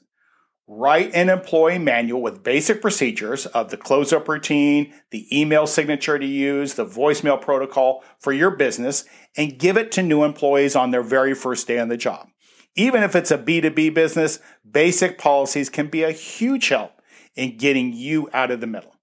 Write 0.66 1.14
an 1.14 1.28
employee 1.28 1.78
manual 1.78 2.22
with 2.22 2.42
basic 2.42 2.80
procedures 2.80 3.44
of 3.46 3.70
the 3.70 3.76
close 3.76 4.14
up 4.14 4.26
routine, 4.26 4.94
the 5.10 5.26
email 5.30 5.66
signature 5.66 6.18
to 6.18 6.24
use, 6.24 6.74
the 6.74 6.86
voicemail 6.86 7.38
protocol 7.38 8.02
for 8.18 8.32
your 8.32 8.50
business, 8.50 9.04
and 9.36 9.58
give 9.58 9.76
it 9.76 9.92
to 9.92 10.02
new 10.02 10.24
employees 10.24 10.74
on 10.74 10.90
their 10.90 11.02
very 11.02 11.34
first 11.34 11.66
day 11.66 11.78
on 11.78 11.88
the 11.88 11.98
job. 11.98 12.28
Even 12.76 13.02
if 13.02 13.14
it's 13.14 13.30
a 13.30 13.36
B2B 13.36 13.92
business, 13.92 14.38
basic 14.68 15.18
policies 15.18 15.68
can 15.68 15.88
be 15.88 16.02
a 16.02 16.12
huge 16.12 16.68
help 16.68 16.92
in 17.34 17.58
getting 17.58 17.92
you 17.92 18.30
out 18.32 18.50
of 18.50 18.60
the 18.60 18.66
middle. 18.66 18.96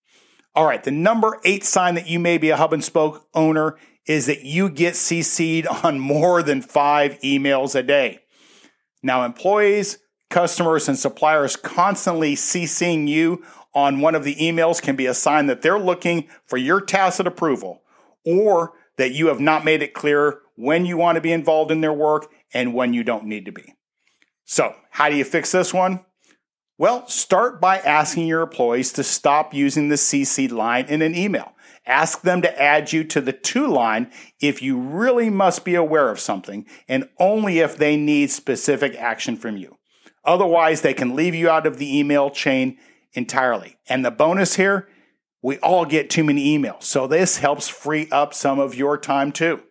All 0.56 0.65
right, 0.65 0.84
the 0.84 0.91
number 0.91 1.39
eight 1.46 1.63
sign 1.63 1.94
that 1.96 2.10
you 2.10 2.20
may 2.20 2.39
be 2.39 2.50
a 2.50 2.58
hub 2.58 2.74
and 2.74 2.84
spoke 2.84 3.27
owner 3.36 3.77
is 4.08 4.25
that 4.25 4.44
you 4.44 4.68
get 4.68 4.96
CC'd 4.96 5.68
on 5.68 6.00
more 6.00 6.41
than 6.41 6.62
five 6.62 7.20
emails 7.22 7.75
a 7.75 7.84
day. 7.84 8.20
Now, 9.03 9.24
employees, 9.24 10.00
customers 10.32 10.88
and 10.88 10.98
suppliers 10.98 11.56
constantly 11.56 12.36
CCing 12.36 13.08
you 13.08 13.44
on 13.74 14.02
one 14.02 14.16
of 14.16 14.24
the 14.24 14.36
emails 14.36 14.82
can 14.82 14.96
be 14.96 15.06
a 15.06 15.14
sign 15.14 15.46
that 15.46 15.62
they're 15.62 15.80
looking 15.80 16.28
for 16.46 16.58
your 16.58 16.82
tacit 16.82 17.28
approval 17.28 17.84
or 18.26 18.74
that 18.98 19.14
you 19.14 19.28
have 19.28 19.40
not 19.40 19.64
made 19.64 19.82
it 19.84 19.94
clear 19.94 20.40
when 20.56 20.86
you 20.86 20.98
want 20.98 21.16
to 21.16 21.22
be 21.22 21.32
involved 21.32 21.72
in 21.72 21.82
their 21.82 21.94
work 21.94 22.32
and 22.54 22.74
when 22.74 22.94
you 22.94 23.04
don't 23.04 23.26
need 23.26 23.46
to 23.46 23.52
be. 23.52 23.76
So, 24.46 24.76
how 24.90 25.10
do 25.10 25.16
you 25.16 25.24
fix 25.24 25.52
this 25.52 25.74
one? 25.74 26.06
Well, 26.78 27.08
start 27.08 27.62
by 27.62 27.78
asking 27.78 28.28
your 28.28 28.42
employees 28.42 28.92
to 28.94 29.04
stop 29.04 29.54
using 29.54 29.90
the 29.90 29.96
CC 29.96 30.52
line 30.52 30.86
in 30.86 31.02
an 31.02 31.16
email. 31.16 31.54
Ask 31.86 32.22
them 32.22 32.42
to 32.42 32.62
add 32.62 32.92
you 32.92 33.04
to 33.06 33.22
the 33.22 33.34
to 33.34 33.68
line 33.68 34.12
if 34.40 34.62
you 34.62 34.78
really 34.78 35.30
must 35.30 35.64
be 35.64 35.76
aware 35.76 36.10
of 36.10 36.20
something 36.20 36.66
and 36.88 37.08
only 37.20 37.60
if 37.60 37.78
they 37.78 37.98
need 37.98 38.32
specific 38.32 38.96
action 38.96 39.36
from 39.36 39.58
you. 39.58 39.78
Otherwise, 40.24 40.82
they 40.82 40.94
can 40.94 41.16
leave 41.16 41.36
you 41.36 41.50
out 41.50 41.66
of 41.66 41.78
the 41.78 41.98
email 41.98 42.30
chain 42.30 42.78
entirely. 43.13 43.78
And 43.88 44.06
the 44.06 44.12
bonus 44.12 44.56
here, 44.56 44.88
we 45.42 45.58
all 45.60 45.86
get 45.86 46.10
too 46.10 46.24
many 46.24 46.58
emails. 46.58 46.84
So 46.84 47.08
this 47.08 47.38
helps 47.38 47.68
free 47.68 48.08
up 48.12 48.34
some 48.34 48.60
of 48.60 48.75
your 48.75 48.98
time 48.98 49.32
too. 49.32 49.62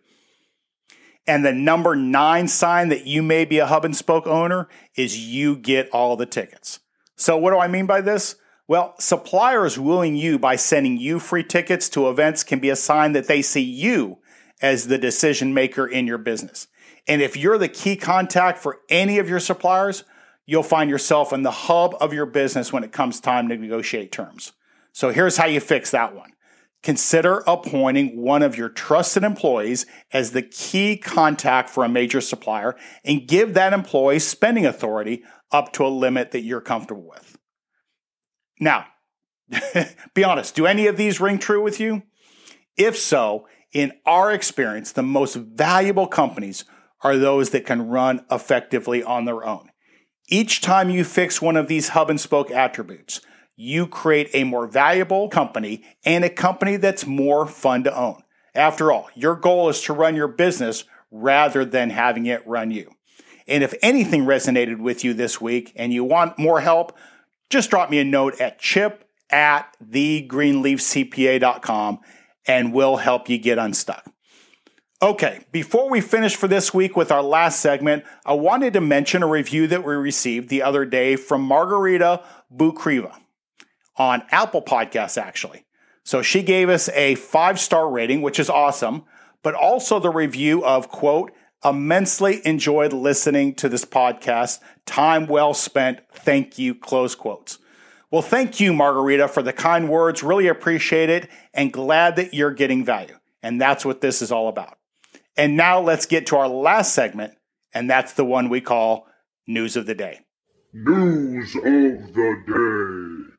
And 1.27 1.45
the 1.45 1.53
number 1.53 1.95
nine 1.95 2.47
sign 2.47 2.89
that 2.89 3.05
you 3.05 3.21
may 3.21 3.45
be 3.45 3.59
a 3.59 3.67
hub 3.67 3.85
and 3.85 3.95
spoke 3.95 4.27
owner 4.27 4.67
is 4.95 5.17
you 5.17 5.55
get 5.55 5.89
all 5.91 6.17
the 6.17 6.25
tickets. 6.25 6.79
So 7.15 7.37
what 7.37 7.51
do 7.51 7.59
I 7.59 7.67
mean 7.67 7.85
by 7.85 8.01
this? 8.01 8.35
Well, 8.67 8.95
suppliers 8.99 9.77
wooing 9.77 10.15
you 10.15 10.39
by 10.39 10.55
sending 10.55 10.97
you 10.97 11.19
free 11.19 11.43
tickets 11.43 11.89
to 11.89 12.09
events 12.09 12.43
can 12.43 12.59
be 12.59 12.69
a 12.69 12.75
sign 12.75 13.13
that 13.13 13.27
they 13.27 13.41
see 13.41 13.61
you 13.61 14.17
as 14.61 14.87
the 14.87 14.97
decision 14.97 15.53
maker 15.53 15.87
in 15.87 16.07
your 16.07 16.17
business. 16.17 16.67
And 17.07 17.21
if 17.21 17.35
you're 17.35 17.57
the 17.57 17.67
key 17.67 17.95
contact 17.95 18.59
for 18.59 18.79
any 18.89 19.19
of 19.19 19.27
your 19.27 19.39
suppliers, 19.39 20.03
you'll 20.51 20.63
find 20.63 20.89
yourself 20.89 21.31
in 21.31 21.43
the 21.43 21.49
hub 21.49 21.95
of 22.01 22.11
your 22.11 22.25
business 22.25 22.73
when 22.73 22.83
it 22.83 22.91
comes 22.91 23.21
time 23.21 23.47
to 23.47 23.55
negotiate 23.55 24.11
terms. 24.11 24.51
So 24.91 25.11
here's 25.11 25.37
how 25.37 25.45
you 25.45 25.61
fix 25.61 25.91
that 25.91 26.13
one. 26.13 26.33
Consider 26.83 27.41
appointing 27.47 28.21
one 28.21 28.43
of 28.43 28.57
your 28.57 28.67
trusted 28.67 29.23
employees 29.23 29.85
as 30.11 30.31
the 30.31 30.41
key 30.41 30.97
contact 30.97 31.69
for 31.69 31.85
a 31.85 31.89
major 31.89 32.19
supplier 32.19 32.75
and 33.05 33.29
give 33.29 33.53
that 33.53 33.71
employee 33.71 34.19
spending 34.19 34.65
authority 34.65 35.23
up 35.53 35.71
to 35.71 35.85
a 35.85 35.87
limit 35.87 36.31
that 36.31 36.41
you're 36.41 36.59
comfortable 36.59 37.07
with. 37.07 37.37
Now, 38.59 38.87
be 40.13 40.25
honest, 40.25 40.53
do 40.53 40.65
any 40.65 40.85
of 40.87 40.97
these 40.97 41.21
ring 41.21 41.39
true 41.39 41.63
with 41.63 41.79
you? 41.79 42.03
If 42.75 42.97
so, 42.97 43.47
in 43.71 43.93
our 44.05 44.33
experience, 44.33 44.91
the 44.91 45.01
most 45.01 45.35
valuable 45.35 46.07
companies 46.07 46.65
are 47.03 47.15
those 47.15 47.51
that 47.51 47.65
can 47.65 47.87
run 47.87 48.25
effectively 48.29 49.01
on 49.01 49.23
their 49.23 49.45
own. 49.45 49.70
Each 50.33 50.61
time 50.61 50.89
you 50.89 51.03
fix 51.03 51.41
one 51.41 51.57
of 51.57 51.67
these 51.67 51.89
hub 51.89 52.09
and 52.09 52.17
spoke 52.19 52.51
attributes, 52.51 53.19
you 53.57 53.85
create 53.85 54.29
a 54.33 54.45
more 54.45 54.65
valuable 54.65 55.27
company 55.27 55.83
and 56.05 56.23
a 56.23 56.29
company 56.29 56.77
that's 56.77 57.05
more 57.05 57.45
fun 57.45 57.83
to 57.83 57.93
own. 57.93 58.23
After 58.55 58.93
all, 58.93 59.09
your 59.13 59.35
goal 59.35 59.67
is 59.67 59.81
to 59.81 59.91
run 59.91 60.15
your 60.15 60.29
business 60.29 60.85
rather 61.11 61.65
than 61.65 61.89
having 61.89 62.27
it 62.27 62.47
run 62.47 62.71
you. 62.71 62.91
And 63.45 63.61
if 63.61 63.73
anything 63.81 64.23
resonated 64.23 64.79
with 64.79 65.03
you 65.03 65.13
this 65.13 65.41
week 65.41 65.73
and 65.75 65.91
you 65.91 66.05
want 66.05 66.39
more 66.39 66.61
help, 66.61 66.97
just 67.49 67.69
drop 67.69 67.89
me 67.89 67.99
a 67.99 68.05
note 68.05 68.39
at 68.39 68.57
chip 68.57 69.03
at 69.29 69.75
thegreenleafcpa.com 69.85 71.99
and 72.47 72.73
we'll 72.73 72.95
help 72.95 73.27
you 73.27 73.37
get 73.37 73.57
unstuck. 73.57 74.05
Okay, 75.03 75.39
before 75.51 75.89
we 75.89 75.99
finish 75.99 76.35
for 76.35 76.47
this 76.47 76.75
week 76.75 76.95
with 76.95 77.11
our 77.11 77.23
last 77.23 77.59
segment, 77.59 78.03
I 78.23 78.33
wanted 78.33 78.73
to 78.73 78.81
mention 78.81 79.23
a 79.23 79.27
review 79.27 79.65
that 79.65 79.83
we 79.83 79.95
received 79.95 80.49
the 80.49 80.61
other 80.61 80.85
day 80.85 81.15
from 81.15 81.41
Margarita 81.41 82.23
Bukriva 82.55 83.17
on 83.97 84.21
Apple 84.29 84.61
Podcasts, 84.61 85.19
actually. 85.19 85.65
So 86.03 86.21
she 86.21 86.43
gave 86.43 86.69
us 86.69 86.87
a 86.89 87.15
five 87.15 87.59
star 87.59 87.89
rating, 87.89 88.21
which 88.21 88.39
is 88.39 88.47
awesome, 88.47 89.05
but 89.41 89.55
also 89.55 89.97
the 89.97 90.11
review 90.11 90.63
of, 90.63 90.89
quote, 90.89 91.31
immensely 91.65 92.39
enjoyed 92.45 92.93
listening 92.93 93.55
to 93.55 93.69
this 93.69 93.85
podcast. 93.85 94.59
Time 94.85 95.25
well 95.25 95.55
spent. 95.55 96.01
Thank 96.13 96.59
you, 96.59 96.75
close 96.75 97.15
quotes. 97.15 97.57
Well, 98.11 98.21
thank 98.21 98.59
you, 98.59 98.71
Margarita, 98.71 99.29
for 99.29 99.41
the 99.41 99.53
kind 99.53 99.89
words. 99.89 100.21
Really 100.21 100.47
appreciate 100.47 101.09
it 101.09 101.27
and 101.55 101.73
glad 101.73 102.17
that 102.17 102.35
you're 102.35 102.53
getting 102.53 102.85
value. 102.85 103.17
And 103.41 103.59
that's 103.59 103.83
what 103.83 104.01
this 104.01 104.21
is 104.21 104.31
all 104.31 104.47
about. 104.47 104.77
And 105.37 105.55
now 105.55 105.79
let's 105.79 106.05
get 106.05 106.27
to 106.27 106.37
our 106.37 106.47
last 106.47 106.93
segment, 106.93 107.33
and 107.73 107.89
that's 107.89 108.13
the 108.13 108.25
one 108.25 108.49
we 108.49 108.61
call 108.61 109.07
News 109.47 109.75
of 109.75 109.85
the 109.85 109.95
Day. 109.95 110.19
News 110.73 111.55
of 111.55 111.63
the 111.63 112.43
Day. 112.47 113.33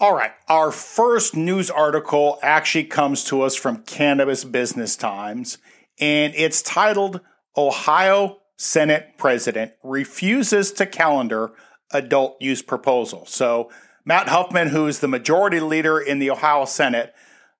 All 0.00 0.14
right, 0.14 0.32
our 0.48 0.72
first 0.72 1.36
news 1.36 1.70
article 1.70 2.38
actually 2.42 2.84
comes 2.84 3.24
to 3.24 3.42
us 3.42 3.54
from 3.54 3.84
Cannabis 3.84 4.44
Business 4.44 4.96
Times, 4.96 5.58
and 6.00 6.34
it's 6.36 6.62
titled 6.62 7.20
Ohio 7.56 8.38
Senate 8.56 9.16
President 9.16 9.72
Refuses 9.82 10.72
to 10.72 10.86
Calendar 10.86 11.52
Adult 11.92 12.36
Use 12.40 12.60
Proposal. 12.60 13.24
So, 13.26 13.70
Matt 14.04 14.28
Huffman, 14.28 14.68
who 14.68 14.86
is 14.86 14.98
the 14.98 15.08
majority 15.08 15.60
leader 15.60 15.98
in 15.98 16.18
the 16.18 16.30
Ohio 16.30 16.64
Senate, 16.64 17.14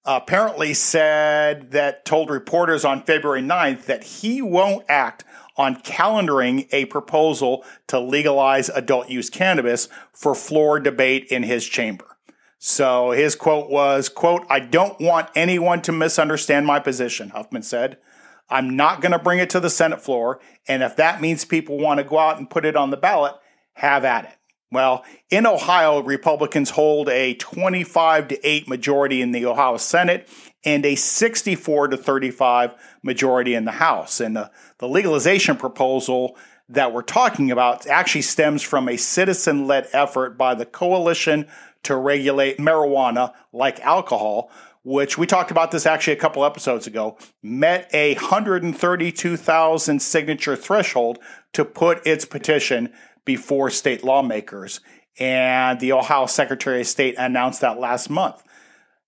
apparently 0.07 0.75
said 0.75 1.71
that 1.71 2.05
told 2.05 2.31
reporters 2.31 2.85
on 2.85 3.03
February 3.03 3.43
9th 3.43 3.87
that 3.87 4.05
he 4.05 4.43
won't 4.43 4.85
act 4.89 5.25
on 5.57 5.77
calendaring 5.77 6.69
a 6.73 6.85
proposal 6.87 7.65
to 7.87 7.99
legalize 7.99 8.69
adult 8.69 9.09
use 9.09 9.31
cannabis 9.31 9.89
for 10.13 10.35
floor 10.35 10.81
debate 10.81 11.27
in 11.31 11.43
his 11.43 11.65
chamber. 11.67 12.07
So 12.59 13.11
his 13.11 13.37
quote 13.37 13.71
was, 13.71 14.09
quote, 14.09 14.47
I 14.49 14.59
don't 14.59 14.99
want 15.01 15.29
anyone 15.37 15.83
to 15.83 15.93
misunderstand 15.93 16.67
my 16.67 16.81
position, 16.81 17.31
Huffman 17.31 17.63
said. 17.63 17.99
I'm 18.49 18.77
not 18.77 19.01
going 19.01 19.13
to 19.13 19.19
bring 19.19 19.39
it 19.39 19.51
to 19.51 19.61
the 19.61 19.71
Senate 19.71 20.01
floor. 20.01 20.41
And 20.67 20.83
if 20.83 20.97
that 20.97 21.21
means 21.21 21.45
people 21.45 21.79
want 21.79 21.99
to 21.99 22.05
go 22.05 22.19
out 22.19 22.39
and 22.39 22.49
put 22.49 22.65
it 22.65 22.77
on 22.77 22.91
the 22.91 22.97
ballot, 22.97 23.35
have 23.75 24.05
at 24.05 24.25
it. 24.25 24.37
Well, 24.75 25.05
in 25.31 25.47
Ohio, 25.47 26.03
Republicans 26.03 26.71
hold 26.71 27.09
a 27.09 27.35
25 27.35 28.27
to 28.29 28.47
8 28.49 28.69
majority 28.69 29.23
in 29.23 29.31
the 29.31 29.47
Ohio 29.47 29.77
Senate 29.77 30.29
and 30.65 30.85
a 30.85 30.97
64 30.97 31.89
to 31.89 31.97
35 31.97 32.75
majority 33.01 33.55
in 33.55 33.67
the 33.67 33.73
House. 33.73 34.19
And 34.19 34.35
the, 34.35 34.51
the 34.79 34.89
legalization 34.89 35.57
proposal 35.57 36.37
that 36.69 36.93
we're 36.93 37.03
talking 37.03 37.53
about 37.53 37.87
actually 37.87 38.23
stems 38.23 38.63
from 38.63 38.89
a 38.89 38.97
citizen 38.97 39.69
led 39.69 39.87
effort 39.93 40.37
by 40.37 40.57
the 40.57 40.67
Coalition 40.67 41.47
to 41.85 41.95
Regulate 41.95 42.59
Marijuana 42.59 43.33
like 43.53 43.79
alcohol, 43.79 44.51
which 44.83 45.17
we 45.17 45.25
talked 45.25 45.53
about 45.53 45.71
this 45.71 45.87
actually 45.87 46.15
a 46.15 46.21
couple 46.21 46.45
episodes 46.45 46.89
ago, 46.89 47.17
met 47.45 47.89
a 47.95 48.15
132,000 48.15 50.03
signature 50.03 50.57
threshold 50.57 51.21
to 51.53 51.65
put 51.65 52.05
its 52.05 52.25
petition 52.25 52.93
before 53.25 53.71
state 53.71 54.05
lawmakers. 54.05 54.81
And 55.19 55.81
the 55.81 55.93
Ohio 55.93 56.27
Secretary 56.27 56.81
of 56.81 56.87
State 56.87 57.15
announced 57.19 57.61
that 57.61 57.79
last 57.79 58.11
month. 58.11 58.43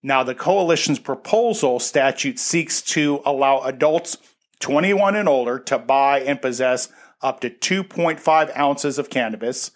Now, 0.02 0.22
the 0.22 0.34
coalition's 0.34 1.00
proposal 1.00 1.80
statute 1.80 2.38
seeks 2.38 2.80
to 2.82 3.20
allow 3.24 3.62
adults 3.62 4.18
21 4.60 5.16
and 5.16 5.28
older 5.28 5.58
to 5.58 5.78
buy 5.78 6.20
and 6.20 6.40
possess 6.40 6.88
up 7.20 7.40
to 7.40 7.50
2.5 7.50 8.56
ounces 8.56 8.98
of 8.98 9.10
cannabis 9.10 9.72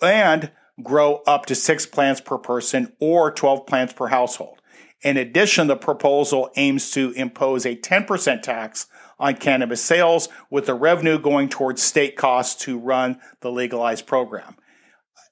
and 0.00 0.52
grow 0.82 1.22
up 1.26 1.46
to 1.46 1.54
six 1.54 1.84
plants 1.84 2.20
per 2.20 2.38
person 2.38 2.92
or 3.00 3.30
12 3.30 3.66
plants 3.66 3.92
per 3.92 4.08
household. 4.08 4.60
In 5.02 5.16
addition, 5.16 5.66
the 5.66 5.76
proposal 5.76 6.50
aims 6.56 6.90
to 6.92 7.10
impose 7.12 7.66
a 7.66 7.76
10% 7.76 8.42
tax 8.42 8.86
on 9.22 9.36
cannabis 9.36 9.80
sales, 9.80 10.28
with 10.50 10.66
the 10.66 10.74
revenue 10.74 11.16
going 11.16 11.48
towards 11.48 11.80
state 11.80 12.16
costs 12.16 12.64
to 12.64 12.76
run 12.76 13.20
the 13.40 13.52
legalized 13.52 14.04
program. 14.04 14.56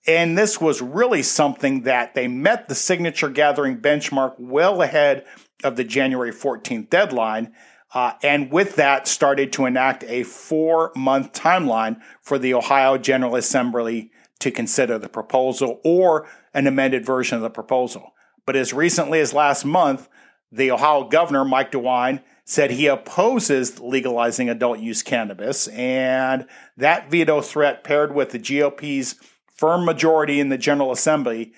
And 0.07 0.39
this 0.39 0.61
was 0.61 0.81
really 0.81 1.25
something 1.25 1.83
that 1.83 2.15
they 2.15 2.29
met 2.29 2.69
the 2.69 2.75
signature 2.77 3.29
gathering 3.29 3.81
benchmark 3.81 4.37
well 4.39 4.81
ahead 4.81 5.25
of 5.65 5.75
the 5.75 5.83
January 5.83 6.31
14th 6.31 6.89
deadline. 6.89 7.53
Uh, 7.93 8.13
and 8.23 8.53
with 8.53 8.77
that, 8.77 9.09
started 9.09 9.53
to 9.55 9.67
enact 9.67 10.05
a 10.05 10.23
four 10.23 10.93
month 10.95 11.33
timeline 11.33 12.01
for 12.23 12.39
the 12.39 12.55
Ohio 12.55 12.97
General 12.97 13.35
Assembly 13.35 14.13
to 14.39 14.53
consider 14.53 14.99
the 14.99 15.09
proposal 15.09 15.81
or 15.85 16.29
an 16.55 16.69
amended 16.69 17.05
version 17.05 17.35
of 17.35 17.43
the 17.43 17.51
proposal. 17.51 18.15
But 18.47 18.55
as 18.55 18.73
recently 18.73 19.19
as 19.19 19.35
last 19.35 19.65
month, 19.65 20.09
the 20.53 20.71
Ohio 20.71 21.09
governor, 21.09 21.45
Mike 21.45 21.73
DeWine, 21.73 22.23
said 22.51 22.73
he 22.73 22.89
opposes 22.89 23.79
legalizing 23.79 24.51
adult 24.51 24.81
use 24.81 25.05
cannabis. 25.05 25.69
And 25.69 26.49
that 26.77 27.09
veto 27.09 27.43
threat, 27.43 27.85
paired 27.85 28.13
with 28.13 28.31
the 28.31 28.41
GOP's 28.41 29.15
firm 29.55 29.85
majority 29.85 30.41
in 30.41 30.49
the 30.49 30.59
General 30.59 30.91
Assembly, 30.91 31.53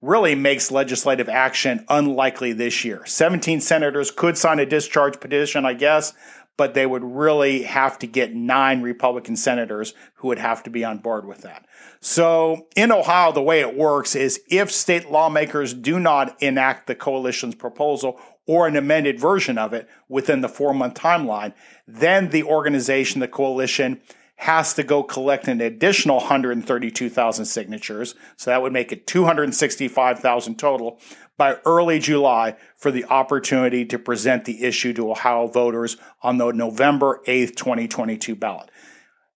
really 0.00 0.36
makes 0.36 0.70
legislative 0.70 1.28
action 1.28 1.84
unlikely 1.88 2.52
this 2.52 2.84
year. 2.84 3.04
17 3.04 3.60
senators 3.60 4.12
could 4.12 4.38
sign 4.38 4.60
a 4.60 4.66
discharge 4.66 5.18
petition, 5.18 5.66
I 5.66 5.74
guess, 5.74 6.12
but 6.56 6.74
they 6.74 6.86
would 6.86 7.04
really 7.04 7.62
have 7.62 7.98
to 7.98 8.06
get 8.06 8.34
nine 8.34 8.82
Republican 8.82 9.36
senators 9.36 9.94
who 10.14 10.28
would 10.28 10.38
have 10.38 10.62
to 10.62 10.70
be 10.70 10.84
on 10.84 10.98
board 10.98 11.26
with 11.26 11.42
that. 11.42 11.66
So 12.00 12.66
in 12.76 12.92
Ohio, 12.92 13.32
the 13.32 13.42
way 13.42 13.60
it 13.60 13.76
works 13.76 14.14
is 14.14 14.40
if 14.48 14.70
state 14.70 15.10
lawmakers 15.10 15.74
do 15.74 15.98
not 15.98 16.40
enact 16.42 16.86
the 16.86 16.94
coalition's 16.94 17.54
proposal 17.54 18.20
or 18.46 18.66
an 18.66 18.76
amended 18.76 19.18
version 19.18 19.58
of 19.58 19.72
it 19.72 19.88
within 20.08 20.40
the 20.40 20.48
four 20.48 20.72
month 20.72 20.94
timeline, 20.94 21.52
then 21.86 22.30
the 22.30 22.44
organization, 22.44 23.20
the 23.20 23.28
coalition, 23.28 24.00
has 24.36 24.74
to 24.74 24.82
go 24.82 25.02
collect 25.02 25.48
an 25.48 25.60
additional 25.60 26.18
132,000 26.18 27.44
signatures. 27.44 28.14
So 28.36 28.50
that 28.50 28.62
would 28.62 28.72
make 28.72 28.92
it 28.92 29.06
265,000 29.06 30.58
total 30.58 31.00
by 31.38 31.56
early 31.64 31.98
July 31.98 32.56
for 32.76 32.90
the 32.90 33.04
opportunity 33.06 33.84
to 33.86 33.98
present 33.98 34.44
the 34.44 34.62
issue 34.62 34.92
to 34.94 35.10
Ohio 35.10 35.46
voters 35.46 35.96
on 36.22 36.38
the 36.38 36.52
November 36.52 37.20
8th, 37.26 37.56
2022 37.56 38.34
ballot. 38.34 38.70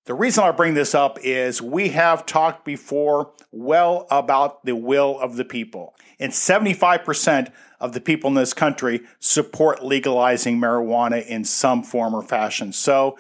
The 0.05 0.15
reason 0.15 0.45
I 0.45 0.51
bring 0.51 0.75
this 0.75 0.95
up 0.95 1.19
is 1.23 1.63
we 1.63 1.91
have 1.91 2.27
talked 2.27 2.65
before 2.65 3.33
well 3.53 4.07
about 4.11 4.65
the 4.65 4.75
will 4.75 5.19
of 5.21 5.37
the 5.37 5.45
people. 5.45 5.95
And 6.19 6.33
75% 6.33 7.53
of 7.79 7.93
the 7.93 8.01
people 8.01 8.29
in 8.29 8.35
this 8.35 8.53
country 8.53 9.03
support 9.19 9.85
legalizing 9.85 10.59
marijuana 10.59 11.25
in 11.25 11.45
some 11.45 11.83
form 11.83 12.15
or 12.15 12.23
fashion. 12.23 12.73
So 12.73 13.19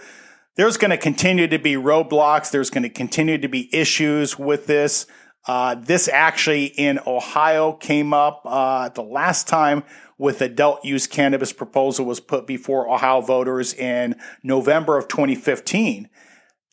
there's 0.57 0.77
going 0.77 0.91
to 0.91 0.97
continue 0.97 1.47
to 1.49 1.59
be 1.59 1.75
roadblocks. 1.75 2.51
There's 2.51 2.71
going 2.71 2.83
to 2.83 2.89
continue 2.89 3.39
to 3.39 3.49
be 3.49 3.75
issues 3.75 4.39
with 4.39 4.67
this. 4.67 5.07
Uh, 5.47 5.75
this 5.75 6.09
actually 6.09 6.67
in 6.67 7.01
Ohio 7.07 7.73
came 7.73 8.13
up 8.13 8.43
uh, 8.45 8.89
the 8.91 9.03
last 9.03 9.49
time 9.49 9.85
with 10.19 10.43
adult 10.43 10.85
use 10.85 11.07
cannabis 11.07 11.53
proposal 11.53 12.05
was 12.05 12.21
put 12.21 12.47
before 12.47 12.93
Ohio 12.93 13.23
voters 13.23 13.73
in 13.73 14.17
November 14.43 14.99
of 14.99 15.09
2015. 15.09 16.11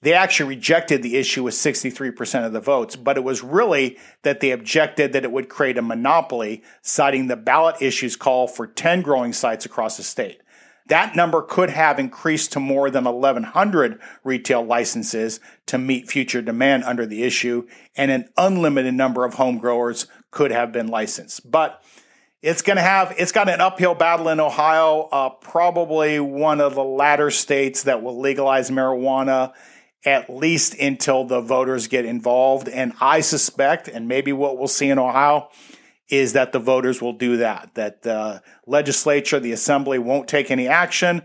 They 0.01 0.13
actually 0.13 0.49
rejected 0.49 1.01
the 1.01 1.15
issue 1.15 1.43
with 1.43 1.55
63% 1.55 2.45
of 2.45 2.53
the 2.53 2.59
votes, 2.59 2.95
but 2.95 3.17
it 3.17 3.23
was 3.23 3.41
really 3.41 3.97
that 4.23 4.41
they 4.41 4.51
objected 4.51 5.13
that 5.13 5.23
it 5.23 5.31
would 5.31 5.49
create 5.49 5.77
a 5.77 5.81
monopoly, 5.81 6.61
citing 6.81 7.27
the 7.27 7.37
ballot 7.37 7.81
issues 7.81 8.15
call 8.15 8.47
for 8.47 8.67
10 8.67 9.01
growing 9.01 9.33
sites 9.33 9.65
across 9.65 9.97
the 9.97 10.03
state. 10.03 10.41
That 10.87 11.15
number 11.15 11.41
could 11.41 11.69
have 11.69 11.99
increased 11.99 12.53
to 12.53 12.59
more 12.59 12.89
than 12.89 13.03
1,100 13.03 13.99
retail 14.23 14.63
licenses 14.63 15.39
to 15.67 15.77
meet 15.77 16.09
future 16.09 16.41
demand 16.41 16.83
under 16.85 17.05
the 17.05 17.23
issue, 17.23 17.67
and 17.95 18.09
an 18.09 18.29
unlimited 18.37 18.93
number 18.93 19.25
of 19.25 19.35
home 19.35 19.57
growers 19.57 20.07
could 20.31 20.51
have 20.51 20.71
been 20.71 20.87
licensed. 20.87 21.49
But 21.49 21.83
it's 22.41 22.61
going 22.61 22.77
to 22.77 22.83
have, 22.83 23.13
it's 23.17 23.31
got 23.31 23.49
an 23.49 23.59
uphill 23.59 23.95
battle 23.95 24.29
in 24.29 24.39
Ohio, 24.39 25.09
uh, 25.11 25.29
probably 25.29 26.19
one 26.19 26.61
of 26.61 26.75
the 26.75 26.83
latter 26.83 27.31
states 27.31 27.83
that 27.83 28.01
will 28.01 28.19
legalize 28.19 28.69
marijuana 28.69 29.53
at 30.05 30.29
least 30.29 30.73
until 30.75 31.25
the 31.25 31.41
voters 31.41 31.87
get 31.87 32.05
involved. 32.05 32.69
And 32.69 32.93
I 33.01 33.21
suspect, 33.21 33.87
and 33.89 34.07
maybe 34.07 34.31
what 34.31 34.57
we'll 34.57 34.67
see 34.67 34.89
in 34.89 34.99
Ohio, 34.99 35.49
is 36.09 36.33
that 36.33 36.51
the 36.51 36.59
voters 36.59 37.01
will 37.01 37.13
do 37.13 37.37
that, 37.37 37.75
that 37.75 38.03
the 38.03 38.41
legislature, 38.65 39.39
the 39.39 39.51
assembly 39.51 39.99
won't 39.99 40.27
take 40.27 40.49
any 40.49 40.67
action. 40.67 41.21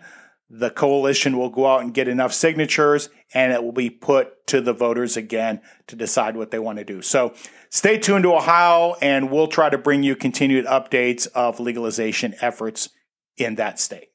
The 0.50 0.70
coalition 0.70 1.38
will 1.38 1.50
go 1.50 1.66
out 1.66 1.82
and 1.82 1.94
get 1.94 2.08
enough 2.08 2.32
signatures 2.32 3.08
and 3.32 3.52
it 3.52 3.62
will 3.62 3.72
be 3.72 3.90
put 3.90 4.46
to 4.48 4.60
the 4.60 4.72
voters 4.72 5.16
again 5.16 5.60
to 5.86 5.96
decide 5.96 6.36
what 6.36 6.50
they 6.50 6.58
want 6.58 6.78
to 6.78 6.84
do. 6.84 7.00
So 7.00 7.34
stay 7.70 7.98
tuned 7.98 8.24
to 8.24 8.34
Ohio 8.34 8.96
and 9.00 9.30
we'll 9.30 9.46
try 9.46 9.70
to 9.70 9.78
bring 9.78 10.02
you 10.02 10.14
continued 10.14 10.66
updates 10.66 11.26
of 11.28 11.60
legalization 11.60 12.34
efforts 12.40 12.90
in 13.36 13.54
that 13.54 13.78
state. 13.78 14.08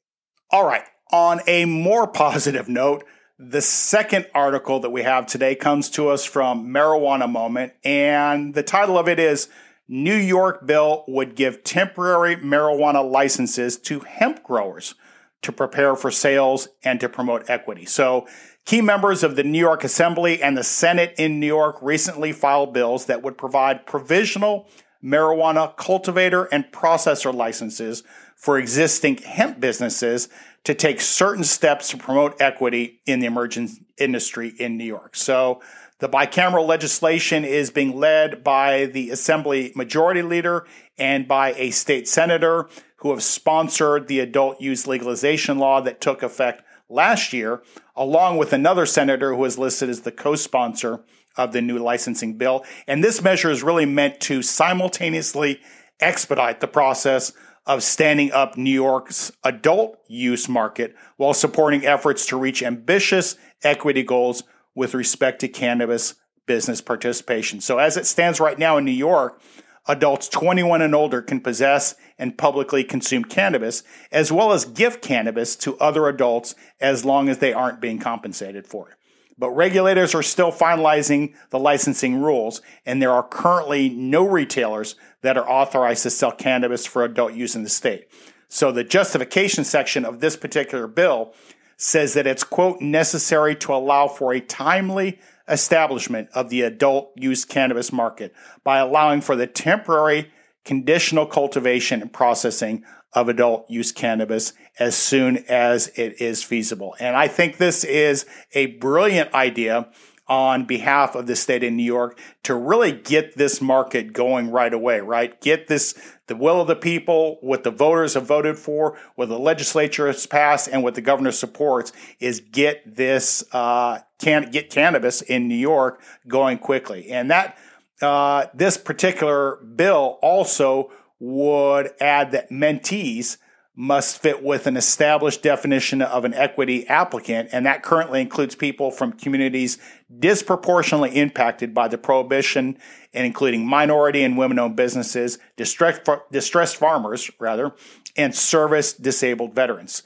All 0.50 0.64
right. 0.64 0.84
On 1.10 1.40
a 1.46 1.64
more 1.64 2.06
positive 2.06 2.68
note, 2.68 3.04
the 3.38 3.60
second 3.60 4.26
article 4.34 4.80
that 4.80 4.90
we 4.90 5.02
have 5.02 5.26
today 5.26 5.54
comes 5.54 5.90
to 5.90 6.08
us 6.08 6.24
from 6.24 6.68
Marijuana 6.68 7.30
Moment, 7.30 7.72
and 7.84 8.52
the 8.52 8.64
title 8.64 8.98
of 8.98 9.08
it 9.08 9.20
is 9.20 9.48
New 9.88 10.14
York 10.14 10.66
bill 10.66 11.04
would 11.08 11.34
give 11.34 11.64
temporary 11.64 12.36
marijuana 12.36 13.08
licenses 13.10 13.78
to 13.78 14.00
hemp 14.00 14.42
growers 14.42 14.94
to 15.40 15.50
prepare 15.50 15.96
for 15.96 16.10
sales 16.10 16.68
and 16.84 17.00
to 17.00 17.08
promote 17.08 17.48
equity. 17.48 17.86
So, 17.86 18.26
key 18.66 18.82
members 18.82 19.22
of 19.22 19.34
the 19.34 19.44
New 19.44 19.58
York 19.58 19.84
Assembly 19.84 20.42
and 20.42 20.58
the 20.58 20.64
Senate 20.64 21.14
in 21.16 21.40
New 21.40 21.46
York 21.46 21.78
recently 21.80 22.32
filed 22.32 22.74
bills 22.74 23.06
that 23.06 23.22
would 23.22 23.38
provide 23.38 23.86
provisional 23.86 24.68
marijuana 25.02 25.74
cultivator 25.76 26.44
and 26.46 26.66
processor 26.72 27.32
licenses 27.32 28.02
for 28.36 28.58
existing 28.58 29.16
hemp 29.18 29.58
businesses 29.58 30.28
to 30.64 30.74
take 30.74 31.00
certain 31.00 31.44
steps 31.44 31.88
to 31.88 31.96
promote 31.96 32.38
equity 32.40 33.00
in 33.06 33.20
the 33.20 33.26
emerging 33.26 33.70
industry 33.96 34.52
in 34.58 34.76
New 34.76 34.84
York. 34.84 35.16
So, 35.16 35.62
the 35.98 36.08
bicameral 36.08 36.66
legislation 36.66 37.44
is 37.44 37.70
being 37.70 37.96
led 37.96 38.44
by 38.44 38.86
the 38.86 39.10
Assembly 39.10 39.72
Majority 39.74 40.22
Leader 40.22 40.66
and 40.96 41.26
by 41.26 41.54
a 41.54 41.70
state 41.70 42.06
senator 42.06 42.68
who 42.96 43.10
have 43.10 43.22
sponsored 43.22 44.08
the 44.08 44.20
adult 44.20 44.60
use 44.60 44.86
legalization 44.86 45.58
law 45.58 45.80
that 45.80 46.00
took 46.00 46.22
effect 46.22 46.62
last 46.88 47.32
year, 47.32 47.62
along 47.96 48.38
with 48.38 48.52
another 48.52 48.86
senator 48.86 49.34
who 49.34 49.44
is 49.44 49.58
listed 49.58 49.88
as 49.88 50.02
the 50.02 50.12
co 50.12 50.34
sponsor 50.36 51.00
of 51.36 51.52
the 51.52 51.62
new 51.62 51.78
licensing 51.78 52.34
bill. 52.34 52.64
And 52.86 53.02
this 53.02 53.22
measure 53.22 53.50
is 53.50 53.62
really 53.62 53.86
meant 53.86 54.20
to 54.22 54.42
simultaneously 54.42 55.60
expedite 56.00 56.60
the 56.60 56.68
process 56.68 57.32
of 57.66 57.82
standing 57.82 58.32
up 58.32 58.56
New 58.56 58.72
York's 58.72 59.30
adult 59.44 59.98
use 60.08 60.48
market 60.48 60.96
while 61.16 61.34
supporting 61.34 61.84
efforts 61.84 62.24
to 62.26 62.36
reach 62.36 62.62
ambitious 62.62 63.36
equity 63.62 64.02
goals 64.02 64.42
with 64.78 64.94
respect 64.94 65.40
to 65.40 65.48
cannabis 65.48 66.14
business 66.46 66.80
participation. 66.80 67.60
So, 67.60 67.78
as 67.78 67.96
it 67.96 68.06
stands 68.06 68.38
right 68.38 68.58
now 68.58 68.78
in 68.78 68.84
New 68.84 68.92
York, 68.92 69.42
adults 69.88 70.28
21 70.28 70.80
and 70.82 70.94
older 70.94 71.20
can 71.20 71.40
possess 71.40 71.96
and 72.16 72.38
publicly 72.38 72.84
consume 72.84 73.24
cannabis, 73.24 73.82
as 74.12 74.30
well 74.30 74.52
as 74.52 74.64
gift 74.64 75.02
cannabis 75.02 75.56
to 75.56 75.76
other 75.78 76.06
adults 76.06 76.54
as 76.80 77.04
long 77.04 77.28
as 77.28 77.38
they 77.38 77.52
aren't 77.52 77.80
being 77.80 77.98
compensated 77.98 78.68
for 78.68 78.88
it. 78.88 78.94
But 79.36 79.50
regulators 79.50 80.14
are 80.14 80.22
still 80.22 80.52
finalizing 80.52 81.34
the 81.50 81.58
licensing 81.58 82.20
rules, 82.20 82.62
and 82.86 83.02
there 83.02 83.12
are 83.12 83.26
currently 83.26 83.88
no 83.88 84.28
retailers 84.28 84.94
that 85.22 85.36
are 85.36 85.48
authorized 85.48 86.04
to 86.04 86.10
sell 86.10 86.32
cannabis 86.32 86.86
for 86.86 87.04
adult 87.04 87.34
use 87.34 87.56
in 87.56 87.64
the 87.64 87.68
state. 87.68 88.08
So 88.48 88.70
the 88.70 88.84
justification 88.84 89.64
section 89.64 90.04
of 90.04 90.20
this 90.20 90.36
particular 90.36 90.86
bill 90.86 91.34
says 91.78 92.12
that 92.14 92.26
it's, 92.26 92.44
quote, 92.44 92.80
necessary 92.82 93.54
to 93.56 93.72
allow 93.72 94.08
for 94.08 94.34
a 94.34 94.40
timely 94.40 95.18
establishment 95.48 96.28
of 96.34 96.50
the 96.50 96.62
adult 96.62 97.12
use 97.16 97.44
cannabis 97.46 97.92
market 97.92 98.34
by 98.64 98.78
allowing 98.78 99.22
for 99.22 99.34
the 99.34 99.46
temporary 99.46 100.30
conditional 100.64 101.24
cultivation 101.24 102.02
and 102.02 102.12
processing 102.12 102.84
of 103.14 103.28
adult 103.28 103.64
use 103.70 103.92
cannabis 103.92 104.52
as 104.78 104.94
soon 104.94 105.38
as 105.48 105.88
it 105.96 106.20
is 106.20 106.42
feasible. 106.42 106.94
And 107.00 107.16
I 107.16 107.28
think 107.28 107.56
this 107.56 107.84
is 107.84 108.26
a 108.52 108.66
brilliant 108.66 109.32
idea 109.32 109.88
on 110.28 110.66
behalf 110.66 111.14
of 111.14 111.26
the 111.26 111.34
state 111.34 111.64
of 111.64 111.72
New 111.72 111.82
York 111.82 112.18
to 112.42 112.54
really 112.54 112.92
get 112.92 113.36
this 113.36 113.60
market 113.60 114.12
going 114.12 114.50
right 114.50 114.74
away, 114.74 115.00
right? 115.00 115.40
Get 115.40 115.68
this, 115.68 115.94
the 116.26 116.36
will 116.36 116.60
of 116.60 116.68
the 116.68 116.76
people, 116.76 117.38
what 117.40 117.64
the 117.64 117.70
voters 117.70 118.14
have 118.14 118.26
voted 118.26 118.58
for, 118.58 118.98
what 119.14 119.28
the 119.28 119.38
legislature 119.38 120.06
has 120.06 120.26
passed, 120.26 120.68
and 120.70 120.82
what 120.82 120.94
the 120.94 121.00
governor 121.00 121.32
supports 121.32 121.92
is 122.20 122.40
get 122.40 122.96
this, 122.96 123.42
uh, 123.52 124.00
can 124.18 124.50
get 124.50 124.68
cannabis 124.68 125.22
in 125.22 125.48
New 125.48 125.54
York 125.54 126.00
going 126.26 126.58
quickly. 126.58 127.10
And 127.10 127.30
that, 127.30 127.56
uh, 128.02 128.46
this 128.54 128.76
particular 128.76 129.56
bill 129.56 130.18
also 130.20 130.92
would 131.18 131.90
add 132.00 132.32
that 132.32 132.50
mentees 132.50 133.38
must 133.80 134.20
fit 134.20 134.42
with 134.42 134.66
an 134.66 134.76
established 134.76 135.40
definition 135.40 136.02
of 136.02 136.24
an 136.24 136.34
equity 136.34 136.84
applicant, 136.88 137.48
and 137.52 137.64
that 137.64 137.80
currently 137.80 138.20
includes 138.20 138.56
people 138.56 138.90
from 138.90 139.12
communities 139.12 139.78
disproportionately 140.18 141.16
impacted 141.16 141.72
by 141.72 141.86
the 141.86 141.96
prohibition, 141.96 142.76
and 143.14 143.24
including 143.24 143.64
minority 143.64 144.24
and 144.24 144.36
women-owned 144.36 144.74
businesses, 144.74 145.38
distressed, 145.56 146.00
distressed 146.32 146.74
farmers, 146.74 147.30
rather, 147.38 147.72
and 148.16 148.34
service 148.34 148.92
disabled 148.92 149.54
veterans. 149.54 150.02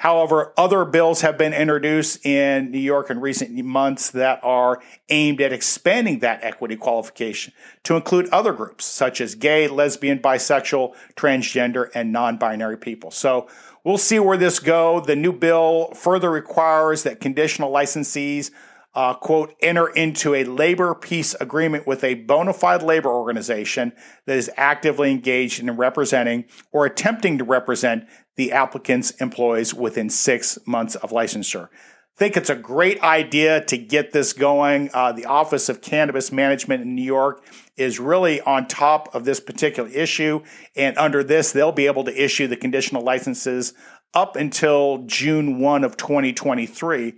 However, 0.00 0.54
other 0.56 0.86
bills 0.86 1.20
have 1.20 1.36
been 1.36 1.52
introduced 1.52 2.24
in 2.24 2.70
New 2.70 2.78
York 2.78 3.10
in 3.10 3.20
recent 3.20 3.54
months 3.62 4.12
that 4.12 4.40
are 4.42 4.80
aimed 5.10 5.42
at 5.42 5.52
expanding 5.52 6.20
that 6.20 6.42
equity 6.42 6.74
qualification 6.74 7.52
to 7.84 7.96
include 7.96 8.26
other 8.30 8.54
groups 8.54 8.86
such 8.86 9.20
as 9.20 9.34
gay, 9.34 9.68
lesbian, 9.68 10.18
bisexual, 10.18 10.94
transgender, 11.16 11.90
and 11.94 12.12
non-binary 12.12 12.78
people. 12.78 13.10
So 13.10 13.46
we'll 13.84 13.98
see 13.98 14.18
where 14.18 14.38
this 14.38 14.58
go. 14.58 15.00
The 15.00 15.16
new 15.16 15.34
bill 15.34 15.92
further 15.92 16.30
requires 16.30 17.02
that 17.02 17.20
conditional 17.20 17.70
licensees 17.70 18.50
uh, 18.92 19.14
quote, 19.14 19.54
enter 19.60 19.88
into 19.88 20.34
a 20.34 20.44
labor 20.44 20.94
peace 20.94 21.34
agreement 21.40 21.86
with 21.86 22.02
a 22.02 22.14
bona 22.14 22.52
fide 22.52 22.82
labor 22.82 23.08
organization 23.08 23.92
that 24.26 24.36
is 24.36 24.50
actively 24.56 25.12
engaged 25.12 25.60
in 25.60 25.70
representing 25.76 26.44
or 26.72 26.86
attempting 26.86 27.38
to 27.38 27.44
represent 27.44 28.04
the 28.36 28.52
applicant's 28.52 29.10
employees 29.12 29.74
within 29.74 30.10
six 30.10 30.58
months 30.66 30.94
of 30.96 31.10
licensure. 31.10 31.68
Think 32.16 32.36
it's 32.36 32.50
a 32.50 32.56
great 32.56 33.00
idea 33.02 33.64
to 33.64 33.78
get 33.78 34.12
this 34.12 34.32
going. 34.34 34.90
Uh, 34.92 35.12
the 35.12 35.24
Office 35.24 35.68
of 35.68 35.80
Cannabis 35.80 36.30
Management 36.30 36.82
in 36.82 36.94
New 36.94 37.02
York 37.02 37.42
is 37.76 37.98
really 37.98 38.40
on 38.42 38.68
top 38.68 39.14
of 39.14 39.24
this 39.24 39.40
particular 39.40 39.88
issue. 39.88 40.42
And 40.76 40.98
under 40.98 41.24
this, 41.24 41.50
they'll 41.50 41.72
be 41.72 41.86
able 41.86 42.04
to 42.04 42.24
issue 42.24 42.46
the 42.46 42.56
conditional 42.56 43.02
licenses 43.02 43.72
up 44.12 44.36
until 44.36 45.04
June 45.06 45.60
1 45.60 45.82
of 45.82 45.96
2023 45.96 47.14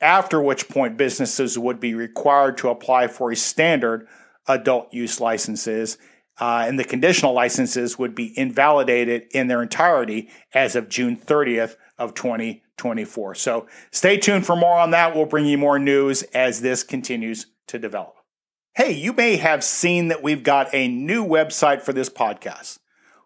after 0.00 0.42
which 0.42 0.68
point 0.68 0.96
businesses 0.96 1.56
would 1.56 1.78
be 1.78 1.94
required 1.94 2.58
to 2.58 2.68
apply 2.68 3.06
for 3.06 3.30
a 3.30 3.36
standard 3.36 4.08
adult 4.48 4.92
use 4.92 5.20
licenses. 5.20 5.96
Uh, 6.40 6.64
and 6.66 6.78
the 6.78 6.84
conditional 6.84 7.32
licenses 7.32 7.98
would 7.98 8.14
be 8.14 8.36
invalidated 8.38 9.24
in 9.32 9.48
their 9.48 9.62
entirety 9.62 10.30
as 10.54 10.74
of 10.74 10.88
June 10.88 11.16
30th 11.16 11.76
of 11.98 12.14
2024. 12.14 13.34
So 13.34 13.66
stay 13.90 14.16
tuned 14.16 14.46
for 14.46 14.56
more 14.56 14.78
on 14.78 14.92
that. 14.92 15.14
We'll 15.14 15.26
bring 15.26 15.46
you 15.46 15.58
more 15.58 15.78
news 15.78 16.22
as 16.34 16.60
this 16.60 16.82
continues 16.82 17.46
to 17.68 17.78
develop. 17.78 18.14
Hey, 18.74 18.92
you 18.92 19.12
may 19.12 19.36
have 19.36 19.62
seen 19.62 20.08
that 20.08 20.22
we've 20.22 20.42
got 20.42 20.74
a 20.74 20.88
new 20.88 21.24
website 21.24 21.82
for 21.82 21.92
this 21.92 22.08
podcast. 22.08 22.78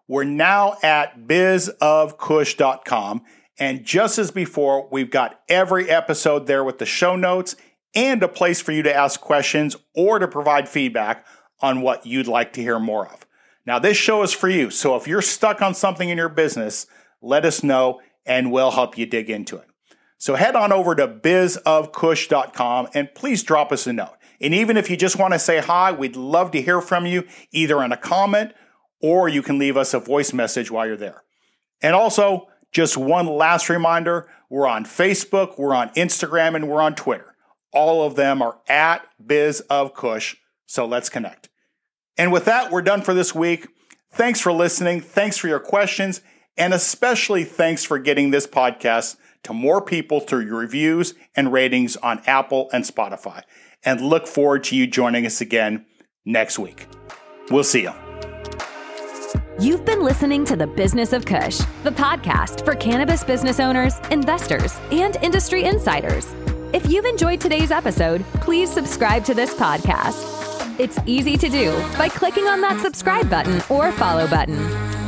We're 0.09 0.25
now 0.25 0.77
at 0.83 1.21
bizofkush.com 1.27 3.23
and 3.59 3.85
just 3.85 4.19
as 4.19 4.31
before, 4.31 4.89
we've 4.91 5.11
got 5.11 5.41
every 5.49 5.89
episode 5.89 6.47
there 6.47 6.63
with 6.63 6.79
the 6.79 6.87
show 6.87 7.17
notes 7.17 7.57
and 7.95 8.23
a 8.23 8.29
place 8.29 8.61
for 8.61 8.73
you 8.73 8.83
to 8.83 8.95
ask 8.95 9.21
questions 9.21 9.77
or 9.95 10.19
to 10.19 10.29
provide 10.29 10.69
feedback 10.69 11.25
on 11.61 11.81
what 11.81 12.07
you'd 12.07 12.29
like 12.29 12.53
to 12.55 12.63
hear 12.63 12.79
more 12.79 13.07
of. 13.07 13.27
Now, 13.65 13.79
this 13.79 13.97
show 13.97 14.23
is 14.23 14.33
for 14.33 14.49
you. 14.49 14.71
So 14.71 14.97
if 14.97 15.09
you're 15.09 15.23
stuck 15.23 15.61
on 15.61 15.75
something 15.75 16.09
in 16.09 16.19
your 16.19 16.29
business, 16.29 16.87
let 17.21 17.45
us 17.45 17.63
know 17.63 18.01
and 18.25 18.53
we'll 18.53 18.71
help 18.71 18.97
you 18.97 19.07
dig 19.07 19.29
into 19.29 19.57
it. 19.57 19.67
So 20.19 20.35
head 20.35 20.57
on 20.57 20.73
over 20.73 20.95
to 20.95 21.07
bizofkush.com 21.09 22.89
and 22.95 23.15
please 23.15 23.43
drop 23.43 23.73
us 23.73 23.87
a 23.87 23.93
note. 23.93 24.17
And 24.41 24.55
even 24.55 24.77
if 24.77 24.91
you 24.91 24.97
just 24.97 25.19
want 25.19 25.33
to 25.33 25.39
say 25.39 25.59
hi, 25.59 25.93
we'd 25.93 26.17
love 26.17 26.51
to 26.53 26.63
hear 26.63 26.81
from 26.81 27.07
you 27.07 27.27
either 27.53 27.83
in 27.83 27.93
a 27.93 27.97
comment 27.97 28.53
or 29.01 29.29
you 29.29 29.43
can 29.43 29.59
leave 29.59 29.77
us 29.77 29.95
a 29.95 29.99
voice 30.01 30.33
message 30.33 30.71
while 30.71 30.87
you're 30.87 30.97
there. 30.97 31.23
And 31.83 31.95
also, 31.95 32.49
just 32.73 32.97
one 32.97 33.27
last 33.27 33.69
reminder 33.69 34.29
we're 34.49 34.67
on 34.67 34.85
Facebook, 34.85 35.59
we're 35.59 35.75
on 35.75 35.91
Instagram, 35.91 36.55
and 36.55 36.69
we're 36.69 36.83
on 36.83 36.95
Twitter. 36.95 37.35
All 37.73 38.07
of 38.07 38.17
them 38.17 38.41
are 38.41 38.59
at 38.69 39.07
Biz 39.25 39.61
of 39.69 39.93
Kush. 39.93 40.37
So 40.67 40.87
let's 40.87 41.09
connect. 41.09 41.49
And 42.19 42.33
with 42.33 42.45
that, 42.47 42.71
we're 42.71 42.83
done 42.83 43.03
for 43.03 43.15
this 43.15 43.35
week. 43.35 43.69
Thanks 44.13 44.41
for 44.41 44.53
listening. 44.53 45.01
Thanks 45.01 45.37
for 45.37 45.49
your 45.49 45.61
questions. 45.61 46.21
And 46.57 46.73
especially 46.73 47.45
thanks 47.45 47.85
for 47.85 47.99
getting 47.99 48.31
this 48.31 48.47
podcast 48.47 49.17
to 49.43 49.53
more 49.53 49.81
people 49.81 50.21
through 50.21 50.47
your 50.47 50.59
reviews 50.59 51.15
and 51.35 51.53
ratings 51.53 51.97
on 51.97 52.23
Apple 52.27 52.69
and 52.73 52.85
Spotify. 52.85 53.43
And 53.85 54.01
look 54.01 54.27
forward 54.27 54.65
to 54.65 54.77
you 54.77 54.87
joining 54.87 55.27
us 55.27 55.41
again 55.41 55.87
next 56.25 56.59
week. 56.59 56.87
We'll 57.51 57.65
see 57.65 57.83
you. 57.83 57.93
You've 59.59 59.85
been 59.85 60.03
listening 60.03 60.45
to 60.47 60.57
The 60.57 60.67
Business 60.67 61.13
of 61.13 61.25
Kush, 61.25 61.59
the 61.83 61.91
podcast 61.91 62.65
for 62.65 62.75
cannabis 62.75 63.25
business 63.25 63.61
owners, 63.61 63.99
investors, 64.11 64.79
and 64.91 65.17
industry 65.23 65.65
insiders. 65.65 66.35
If 66.75 66.91
you've 66.91 67.07
enjoyed 67.07 67.41
today's 67.41 67.71
episode, 67.71 68.23
please 68.35 68.71
subscribe 68.71 69.25
to 69.25 69.35
this 69.35 69.55
podcast. 69.55 70.36
It's 70.79 70.99
easy 71.07 71.39
to 71.39 71.49
do 71.49 71.73
by 71.97 72.09
clicking 72.09 72.47
on 72.47 72.61
that 72.61 72.81
subscribe 72.81 73.31
button 73.31 73.63
or 73.71 73.91
follow 73.93 74.27
button. 74.29 74.59